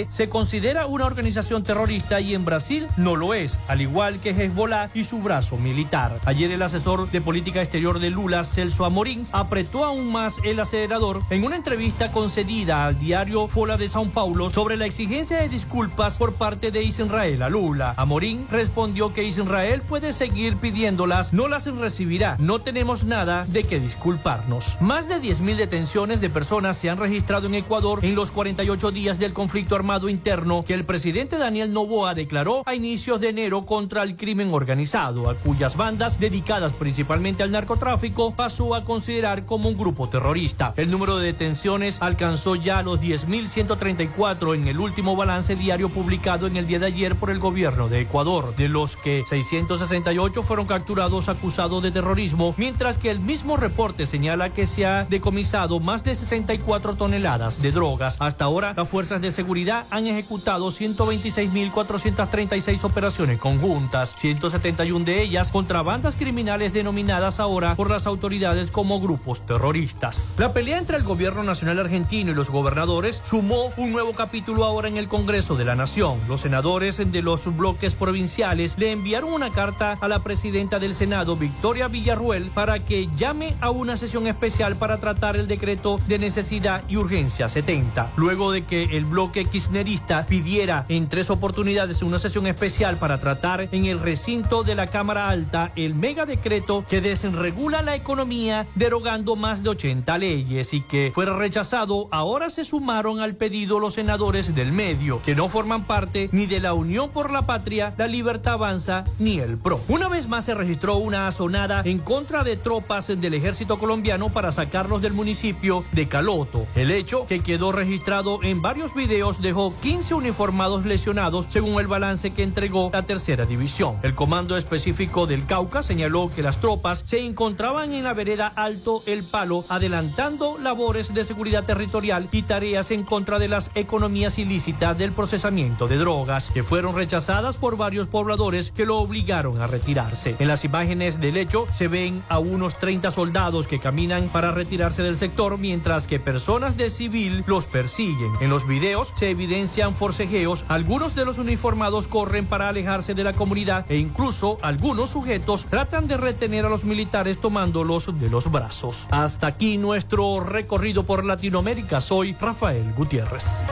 se 0.08 0.28
considera 0.28 0.86
una 0.86 1.06
organización 1.06 1.62
terrorista 1.62 2.20
y 2.20 2.34
en 2.34 2.44
Brasil 2.44 2.88
no 2.98 3.16
lo 3.16 3.32
es, 3.32 3.58
al 3.68 3.80
igual 3.80 4.20
que 4.20 4.30
Hezbollah 4.30 4.90
y 4.92 5.04
su 5.04 5.18
brazo 5.18 5.56
militar. 5.56 6.20
Ayer 6.26 6.52
el 6.52 6.60
asesor 6.60 7.10
de 7.10 7.22
política 7.22 7.62
exterior 7.62 7.98
de 7.98 8.10
Lula, 8.10 8.44
Celso 8.44 8.84
Amorín, 8.84 9.26
apretó 9.32 9.84
aún 9.84 10.12
más 10.12 10.40
el 10.44 10.60
acelerador 10.60 11.22
en 11.30 11.44
una 11.44 11.56
entrevista 11.56 12.12
concedida 12.12 12.84
al 12.84 12.98
diario 12.98 13.48
Fola 13.48 13.78
de 13.78 13.86
São 13.86 14.10
Paulo 14.10 14.50
sobre 14.50 14.76
la 14.76 14.84
exigencia 14.84 15.38
de 15.38 15.48
disculpas 15.48 16.18
por 16.18 16.34
parte 16.34 16.70
de 16.70 16.82
Israel 16.82 17.42
a 17.42 17.48
Lula. 17.48 17.94
Amorín 17.96 18.46
respondió 18.50 19.14
que 19.14 19.24
Israel 19.24 19.80
puede 19.80 20.12
seguir 20.12 20.58
pidiéndolas, 20.58 21.32
no 21.32 21.48
las 21.48 21.66
recibirá, 21.66 22.36
no 22.38 22.58
tenemos 22.58 23.04
nada 23.04 23.44
de 23.48 23.64
qué 23.64 23.80
disculparnos. 23.80 24.76
Más 24.82 25.08
de 25.08 25.16
10.000 25.16 25.56
detenciones 25.56 26.20
de 26.20 26.28
personas 26.28 26.76
se 26.76 26.90
han 26.90 26.98
registrado 26.98 27.46
en 27.46 27.54
Ecuador 27.54 28.04
en 28.04 28.14
los 28.14 28.32
48 28.32 28.90
días 28.90 29.18
del 29.18 29.32
conflicto 29.32 29.45
conflicto 29.46 29.76
armado 29.76 30.08
interno 30.08 30.64
que 30.64 30.74
el 30.74 30.84
presidente 30.84 31.38
Daniel 31.38 31.72
Novoa 31.72 32.16
declaró 32.16 32.64
a 32.66 32.74
inicios 32.74 33.20
de 33.20 33.28
enero 33.28 33.64
contra 33.64 34.02
el 34.02 34.16
crimen 34.16 34.52
organizado, 34.52 35.30
a 35.30 35.36
cuyas 35.36 35.76
bandas, 35.76 36.18
dedicadas 36.18 36.72
principalmente 36.72 37.44
al 37.44 37.52
narcotráfico, 37.52 38.34
pasó 38.34 38.74
a 38.74 38.84
considerar 38.84 39.46
como 39.46 39.68
un 39.68 39.78
grupo 39.78 40.08
terrorista. 40.08 40.74
El 40.76 40.90
número 40.90 41.18
de 41.18 41.26
detenciones 41.26 42.02
alcanzó 42.02 42.56
ya 42.56 42.82
los 42.82 43.00
10.134 43.00 44.56
en 44.56 44.66
el 44.66 44.80
último 44.80 45.14
balance 45.14 45.54
diario 45.54 45.90
publicado 45.90 46.48
en 46.48 46.56
el 46.56 46.66
día 46.66 46.80
de 46.80 46.86
ayer 46.86 47.14
por 47.14 47.30
el 47.30 47.38
gobierno 47.38 47.88
de 47.88 48.00
Ecuador, 48.00 48.52
de 48.56 48.68
los 48.68 48.96
que 48.96 49.22
668 49.28 50.42
fueron 50.42 50.66
capturados 50.66 51.28
acusados 51.28 51.84
de 51.84 51.92
terrorismo, 51.92 52.52
mientras 52.58 52.98
que 52.98 53.12
el 53.12 53.20
mismo 53.20 53.56
reporte 53.56 54.06
señala 54.06 54.52
que 54.52 54.66
se 54.66 54.86
ha 54.86 55.04
decomisado 55.04 55.78
más 55.78 56.02
de 56.02 56.16
64 56.16 56.96
toneladas 56.96 57.62
de 57.62 57.70
drogas. 57.70 58.16
Hasta 58.18 58.44
ahora, 58.44 58.74
las 58.76 58.88
fuerzas 58.88 59.20
de 59.20 59.35
seguridad 59.36 59.86
han 59.90 60.06
ejecutado 60.06 60.68
126.436 60.68 62.84
operaciones 62.84 63.38
conjuntas, 63.38 64.14
171 64.16 65.04
de 65.04 65.22
ellas 65.22 65.52
contra 65.52 65.82
bandas 65.82 66.16
criminales 66.16 66.72
denominadas 66.72 67.38
ahora 67.38 67.76
por 67.76 67.90
las 67.90 68.06
autoridades 68.06 68.70
como 68.70 68.98
grupos 68.98 69.44
terroristas. 69.44 70.32
La 70.38 70.54
pelea 70.54 70.78
entre 70.78 70.96
el 70.96 71.02
gobierno 71.02 71.42
nacional 71.42 71.78
argentino 71.78 72.30
y 72.30 72.34
los 72.34 72.50
gobernadores 72.50 73.20
sumó 73.22 73.72
un 73.76 73.92
nuevo 73.92 74.14
capítulo 74.14 74.64
ahora 74.64 74.88
en 74.88 74.96
el 74.96 75.06
Congreso 75.06 75.54
de 75.54 75.66
la 75.66 75.76
Nación. 75.76 76.18
Los 76.28 76.40
senadores 76.40 76.96
de 76.96 77.22
los 77.22 77.54
bloques 77.54 77.94
provinciales 77.94 78.78
le 78.78 78.92
enviaron 78.92 79.34
una 79.34 79.50
carta 79.50 79.98
a 80.00 80.08
la 80.08 80.24
presidenta 80.24 80.78
del 80.78 80.94
Senado, 80.94 81.36
Victoria 81.36 81.88
Villarruel, 81.88 82.50
para 82.52 82.82
que 82.84 83.10
llame 83.14 83.54
a 83.60 83.68
una 83.68 83.98
sesión 83.98 84.26
especial 84.26 84.76
para 84.76 84.96
tratar 84.96 85.36
el 85.36 85.46
decreto 85.46 86.00
de 86.08 86.18
necesidad 86.18 86.82
y 86.88 86.96
urgencia 86.96 87.50
70. 87.50 88.12
Luego 88.16 88.50
de 88.50 88.64
que 88.64 88.96
el 88.96 89.04
bloque 89.04 89.25
que 89.32 89.44
kirchnerista 89.44 90.26
pidiera 90.26 90.84
en 90.88 91.08
tres 91.08 91.30
oportunidades 91.30 92.02
una 92.02 92.18
sesión 92.18 92.46
especial 92.46 92.96
para 92.96 93.18
tratar 93.18 93.68
en 93.72 93.86
el 93.86 94.00
recinto 94.00 94.62
de 94.62 94.74
la 94.74 94.86
Cámara 94.88 95.28
Alta 95.28 95.72
el 95.76 95.94
mega 95.94 96.26
decreto 96.26 96.84
que 96.88 97.00
desregula 97.00 97.82
la 97.82 97.94
economía 97.94 98.66
derogando 98.74 99.36
más 99.36 99.62
de 99.62 99.70
80 99.70 100.18
leyes 100.18 100.74
y 100.74 100.80
que 100.80 101.10
fuera 101.14 101.36
rechazado, 101.36 102.08
ahora 102.10 102.50
se 102.50 102.64
sumaron 102.64 103.20
al 103.20 103.36
pedido 103.36 103.80
los 103.80 103.94
senadores 103.94 104.54
del 104.54 104.72
medio, 104.72 105.22
que 105.22 105.34
no 105.34 105.48
forman 105.48 105.86
parte 105.86 106.28
ni 106.32 106.46
de 106.46 106.60
la 106.60 106.74
Unión 106.74 107.10
por 107.10 107.32
la 107.32 107.46
Patria, 107.46 107.94
la 107.96 108.06
Libertad 108.06 108.54
Avanza 108.54 109.04
ni 109.18 109.38
el 109.38 109.58
PRO. 109.58 109.80
Una 109.88 110.08
vez 110.08 110.28
más 110.28 110.44
se 110.44 110.54
registró 110.54 110.96
una 110.96 111.26
azonada 111.26 111.82
en 111.84 111.98
contra 111.98 112.44
de 112.44 112.56
tropas 112.56 113.08
del 113.08 113.34
ejército 113.34 113.78
colombiano 113.78 114.30
para 114.30 114.52
sacarlos 114.52 115.02
del 115.02 115.12
municipio 115.12 115.84
de 115.92 116.08
Caloto. 116.08 116.66
El 116.74 116.90
hecho 116.90 117.26
que 117.26 117.40
quedó 117.40 117.72
registrado 117.72 118.40
en 118.42 118.62
varios 118.62 118.94
videos 118.94 119.15
dejó 119.40 119.74
15 119.80 120.14
uniformados 120.14 120.84
lesionados 120.84 121.46
según 121.48 121.80
el 121.80 121.86
balance 121.86 122.32
que 122.32 122.42
entregó 122.42 122.90
la 122.92 123.02
tercera 123.02 123.46
división. 123.46 123.96
El 124.02 124.14
comando 124.14 124.58
específico 124.58 125.26
del 125.26 125.46
Cauca 125.46 125.82
señaló 125.82 126.30
que 126.34 126.42
las 126.42 126.60
tropas 126.60 127.02
se 127.06 127.24
encontraban 127.24 127.94
en 127.94 128.04
la 128.04 128.12
vereda 128.12 128.52
Alto 128.54 129.02
El 129.06 129.24
Palo 129.24 129.64
adelantando 129.70 130.58
labores 130.62 131.14
de 131.14 131.24
seguridad 131.24 131.64
territorial 131.64 132.28
y 132.30 132.42
tareas 132.42 132.90
en 132.90 133.04
contra 133.04 133.38
de 133.38 133.48
las 133.48 133.70
economías 133.74 134.38
ilícitas 134.38 134.98
del 134.98 135.12
procesamiento 135.12 135.88
de 135.88 135.96
drogas 135.96 136.50
que 136.50 136.62
fueron 136.62 136.94
rechazadas 136.94 137.56
por 137.56 137.78
varios 137.78 138.08
pobladores 138.08 138.70
que 138.70 138.84
lo 138.84 138.98
obligaron 138.98 139.62
a 139.62 139.66
retirarse. 139.66 140.36
En 140.38 140.48
las 140.48 140.64
imágenes 140.64 141.20
del 141.20 141.38
hecho 141.38 141.66
se 141.70 141.88
ven 141.88 142.22
a 142.28 142.38
unos 142.38 142.78
30 142.78 143.10
soldados 143.10 143.66
que 143.66 143.80
caminan 143.80 144.28
para 144.28 144.52
retirarse 144.52 145.02
del 145.02 145.16
sector 145.16 145.56
mientras 145.56 146.06
que 146.06 146.20
personas 146.20 146.76
de 146.76 146.90
civil 146.90 147.44
los 147.46 147.66
persiguen. 147.66 148.32
En 148.40 148.50
los 148.50 148.66
videos 148.66 149.05
se 149.14 149.30
evidencian 149.30 149.94
forcejeos, 149.94 150.64
algunos 150.68 151.14
de 151.14 151.24
los 151.24 151.38
uniformados 151.38 152.08
corren 152.08 152.46
para 152.46 152.68
alejarse 152.68 153.14
de 153.14 153.24
la 153.24 153.32
comunidad 153.32 153.84
e 153.88 153.98
incluso 153.98 154.58
algunos 154.62 155.10
sujetos 155.10 155.66
tratan 155.66 156.06
de 156.06 156.16
retener 156.16 156.66
a 156.66 156.68
los 156.68 156.84
militares 156.84 157.38
tomándolos 157.38 158.18
de 158.18 158.30
los 158.30 158.50
brazos. 158.50 159.08
Hasta 159.10 159.46
aquí 159.46 159.78
nuestro 159.78 160.40
recorrido 160.40 161.04
por 161.04 161.24
Latinoamérica. 161.24 162.00
Soy 162.00 162.36
Rafael 162.40 162.92
Gutiérrez. 162.94 163.62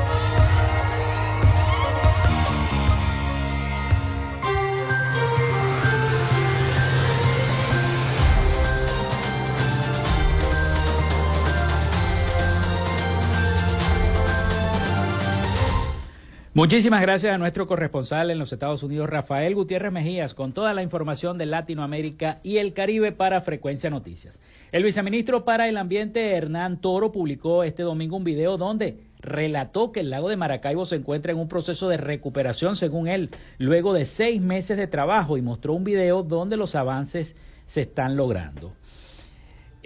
Muchísimas 16.57 17.03
gracias 17.03 17.35
a 17.35 17.39
nuestro 17.39 17.67
corresponsal 17.67 18.31
en 18.31 18.39
los 18.39 18.53
Estados 18.53 18.85
Unidos, 18.85 19.11
Rafael 19.11 19.57
Gutiérrez 19.57 19.91
Mejías, 19.91 20.35
con 20.35 20.53
toda 20.53 20.73
la 20.73 20.85
información 20.85 21.37
de 21.37 21.47
Latinoamérica 21.47 22.39
y 22.45 22.59
el 22.59 22.73
Caribe 22.73 23.11
para 23.11 23.41
Frecuencia 23.41 23.91
Noticias. 23.91 24.39
El 24.71 24.85
viceministro 24.85 25.45
para 25.45 25.69
el 25.69 25.77
Ambiente, 25.77 26.37
Hernán 26.37 26.81
Toro, 26.81 27.11
publicó 27.11 27.65
este 27.65 27.83
domingo 27.83 28.17
un 28.17 28.23
video 28.23 28.57
donde 28.57 29.01
relató 29.19 29.91
que 29.91 29.99
el 29.99 30.11
lago 30.11 30.29
de 30.29 30.37
Maracaibo 30.37 30.87
se 30.87 30.95
encuentra 30.95 31.33
en 31.33 31.39
un 31.39 31.49
proceso 31.49 31.89
de 31.89 31.97
recuperación, 31.97 32.77
según 32.77 33.09
él, 33.09 33.31
luego 33.59 33.93
de 33.93 34.05
seis 34.05 34.41
meses 34.41 34.77
de 34.77 34.87
trabajo 34.87 35.37
y 35.37 35.43
mostró 35.43 35.73
un 35.73 35.83
video 35.83 36.23
donde 36.23 36.57
los 36.57 36.77
avances 36.77 37.35
se 37.65 37.83
están 37.83 38.15
logrando. 38.15 38.75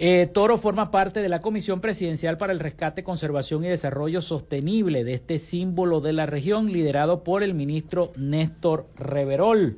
Eh, 0.01 0.29
Toro 0.31 0.57
forma 0.57 0.91
parte 0.91 1.21
de 1.21 1.27
la 1.27 1.41
Comisión 1.41 1.81
Presidencial 1.81 2.37
para 2.37 2.53
el 2.53 2.61
Rescate, 2.61 3.03
Conservación 3.03 3.65
y 3.65 3.67
Desarrollo 3.67 4.21
Sostenible 4.21 5.03
de 5.03 5.15
este 5.15 5.39
símbolo 5.39 5.99
de 5.99 6.13
la 6.13 6.25
región, 6.25 6.71
liderado 6.71 7.25
por 7.25 7.43
el 7.43 7.53
ministro 7.53 8.13
Néstor 8.15 8.87
Reverol. 8.95 9.75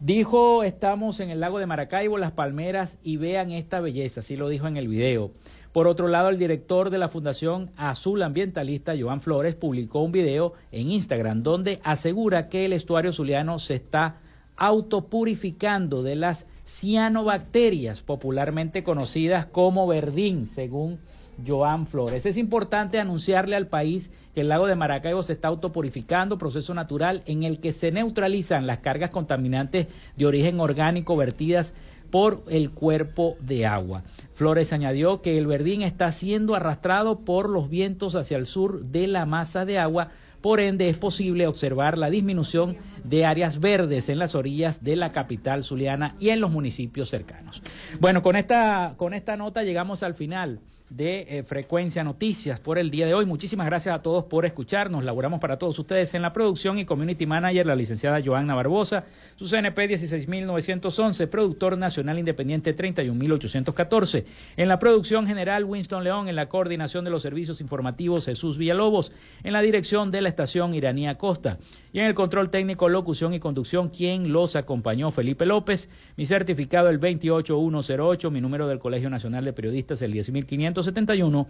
Dijo, 0.00 0.64
estamos 0.64 1.20
en 1.20 1.30
el 1.30 1.40
lago 1.40 1.58
de 1.58 1.64
Maracaibo, 1.64 2.18
las 2.18 2.32
palmeras, 2.32 2.98
y 3.02 3.16
vean 3.16 3.52
esta 3.52 3.80
belleza, 3.80 4.20
así 4.20 4.36
lo 4.36 4.50
dijo 4.50 4.66
en 4.66 4.76
el 4.76 4.86
video. 4.86 5.30
Por 5.72 5.86
otro 5.86 6.06
lado, 6.06 6.28
el 6.28 6.38
director 6.38 6.90
de 6.90 6.98
la 6.98 7.08
Fundación 7.08 7.70
Azul 7.78 8.22
Ambientalista, 8.22 8.92
Joan 9.00 9.22
Flores, 9.22 9.54
publicó 9.54 10.02
un 10.02 10.12
video 10.12 10.52
en 10.72 10.90
Instagram 10.90 11.42
donde 11.42 11.80
asegura 11.84 12.50
que 12.50 12.66
el 12.66 12.74
estuario 12.74 13.14
zuliano 13.14 13.60
se 13.60 13.76
está 13.76 14.16
autopurificando 14.58 16.02
de 16.02 16.16
las 16.16 16.46
cianobacterias, 16.70 18.00
popularmente 18.00 18.84
conocidas 18.84 19.44
como 19.46 19.86
verdín, 19.88 20.46
según 20.46 21.00
Joan 21.44 21.86
Flores. 21.86 22.26
Es 22.26 22.36
importante 22.36 23.00
anunciarle 23.00 23.56
al 23.56 23.66
país 23.66 24.10
que 24.34 24.42
el 24.42 24.48
lago 24.48 24.66
de 24.66 24.76
Maracaibo 24.76 25.22
se 25.22 25.32
está 25.32 25.48
autopurificando, 25.48 26.38
proceso 26.38 26.72
natural 26.72 27.22
en 27.26 27.42
el 27.42 27.58
que 27.60 27.72
se 27.72 27.90
neutralizan 27.90 28.66
las 28.66 28.78
cargas 28.78 29.10
contaminantes 29.10 29.88
de 30.16 30.26
origen 30.26 30.60
orgánico 30.60 31.16
vertidas 31.16 31.74
por 32.10 32.44
el 32.48 32.70
cuerpo 32.70 33.36
de 33.40 33.66
agua. 33.66 34.02
Flores 34.34 34.72
añadió 34.72 35.22
que 35.22 35.38
el 35.38 35.46
verdín 35.46 35.82
está 35.82 36.12
siendo 36.12 36.54
arrastrado 36.54 37.20
por 37.20 37.48
los 37.48 37.68
vientos 37.68 38.14
hacia 38.14 38.36
el 38.36 38.46
sur 38.46 38.84
de 38.84 39.06
la 39.06 39.26
masa 39.26 39.64
de 39.64 39.78
agua 39.78 40.08
por 40.40 40.60
ende, 40.60 40.88
es 40.88 40.96
posible 40.96 41.46
observar 41.46 41.98
la 41.98 42.10
disminución 42.10 42.76
de 43.04 43.24
áreas 43.24 43.60
verdes 43.60 44.08
en 44.08 44.18
las 44.18 44.34
orillas 44.34 44.82
de 44.82 44.96
la 44.96 45.10
capital 45.10 45.62
zuliana 45.62 46.16
y 46.18 46.30
en 46.30 46.40
los 46.40 46.50
municipios 46.50 47.08
cercanos. 47.08 47.62
Bueno, 48.00 48.22
con 48.22 48.36
esta, 48.36 48.94
con 48.96 49.14
esta 49.14 49.36
nota 49.36 49.62
llegamos 49.62 50.02
al 50.02 50.14
final 50.14 50.60
de 50.90 51.24
eh, 51.28 51.42
Frecuencia 51.44 52.02
Noticias 52.02 52.58
por 52.58 52.76
el 52.76 52.90
día 52.90 53.06
de 53.06 53.14
hoy. 53.14 53.24
Muchísimas 53.24 53.66
gracias 53.66 53.94
a 53.94 54.02
todos 54.02 54.24
por 54.24 54.44
escucharnos. 54.44 55.04
Laboramos 55.04 55.38
para 55.38 55.56
todos 55.56 55.78
ustedes 55.78 56.12
en 56.14 56.22
la 56.22 56.32
producción 56.32 56.78
y 56.78 56.84
community 56.84 57.26
manager, 57.26 57.64
la 57.64 57.76
licenciada 57.76 58.20
Joanna 58.22 58.56
Barbosa, 58.56 59.04
su 59.36 59.46
CNP 59.46 59.86
16911, 59.86 61.28
productor 61.28 61.78
nacional 61.78 62.18
independiente 62.18 62.72
31814. 62.72 64.26
En 64.56 64.68
la 64.68 64.80
producción 64.80 65.28
general, 65.28 65.64
Winston 65.64 66.02
León, 66.02 66.28
en 66.28 66.34
la 66.34 66.48
coordinación 66.48 67.04
de 67.04 67.10
los 67.10 67.22
servicios 67.22 67.60
informativos, 67.60 68.26
Jesús 68.26 68.58
Villalobos, 68.58 69.12
en 69.44 69.52
la 69.52 69.60
dirección 69.62 70.10
de 70.10 70.22
la 70.22 70.28
estación 70.28 70.74
Iranía 70.74 71.16
Costa 71.16 71.58
y 71.92 72.00
en 72.00 72.06
el 72.06 72.14
control 72.14 72.50
técnico, 72.50 72.88
locución 72.88 73.32
y 73.32 73.38
conducción, 73.38 73.90
quien 73.90 74.32
los 74.32 74.56
acompañó, 74.56 75.12
Felipe 75.12 75.46
López. 75.46 75.88
Mi 76.16 76.26
certificado 76.26 76.88
el 76.88 76.98
28108, 76.98 78.30
mi 78.32 78.40
número 78.40 78.66
del 78.66 78.80
Colegio 78.80 79.08
Nacional 79.08 79.44
de 79.44 79.52
Periodistas 79.52 80.02
el 80.02 80.12
10500 80.12 80.79
71, 80.82 81.46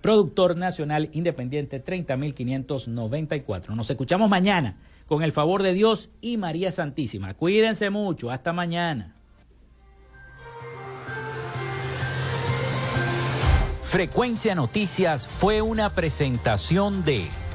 productor 0.00 0.56
nacional 0.56 1.10
independiente 1.12 1.84
30.594. 1.84 3.74
Nos 3.74 3.90
escuchamos 3.90 4.28
mañana 4.28 4.76
con 5.06 5.22
el 5.22 5.32
favor 5.32 5.62
de 5.62 5.72
Dios 5.72 6.10
y 6.20 6.36
María 6.36 6.70
Santísima. 6.70 7.34
Cuídense 7.34 7.90
mucho, 7.90 8.30
hasta 8.30 8.52
mañana. 8.52 9.14
Frecuencia 13.82 14.54
Noticias 14.54 15.26
fue 15.26 15.62
una 15.62 15.88
presentación 15.90 17.04
de... 17.06 17.26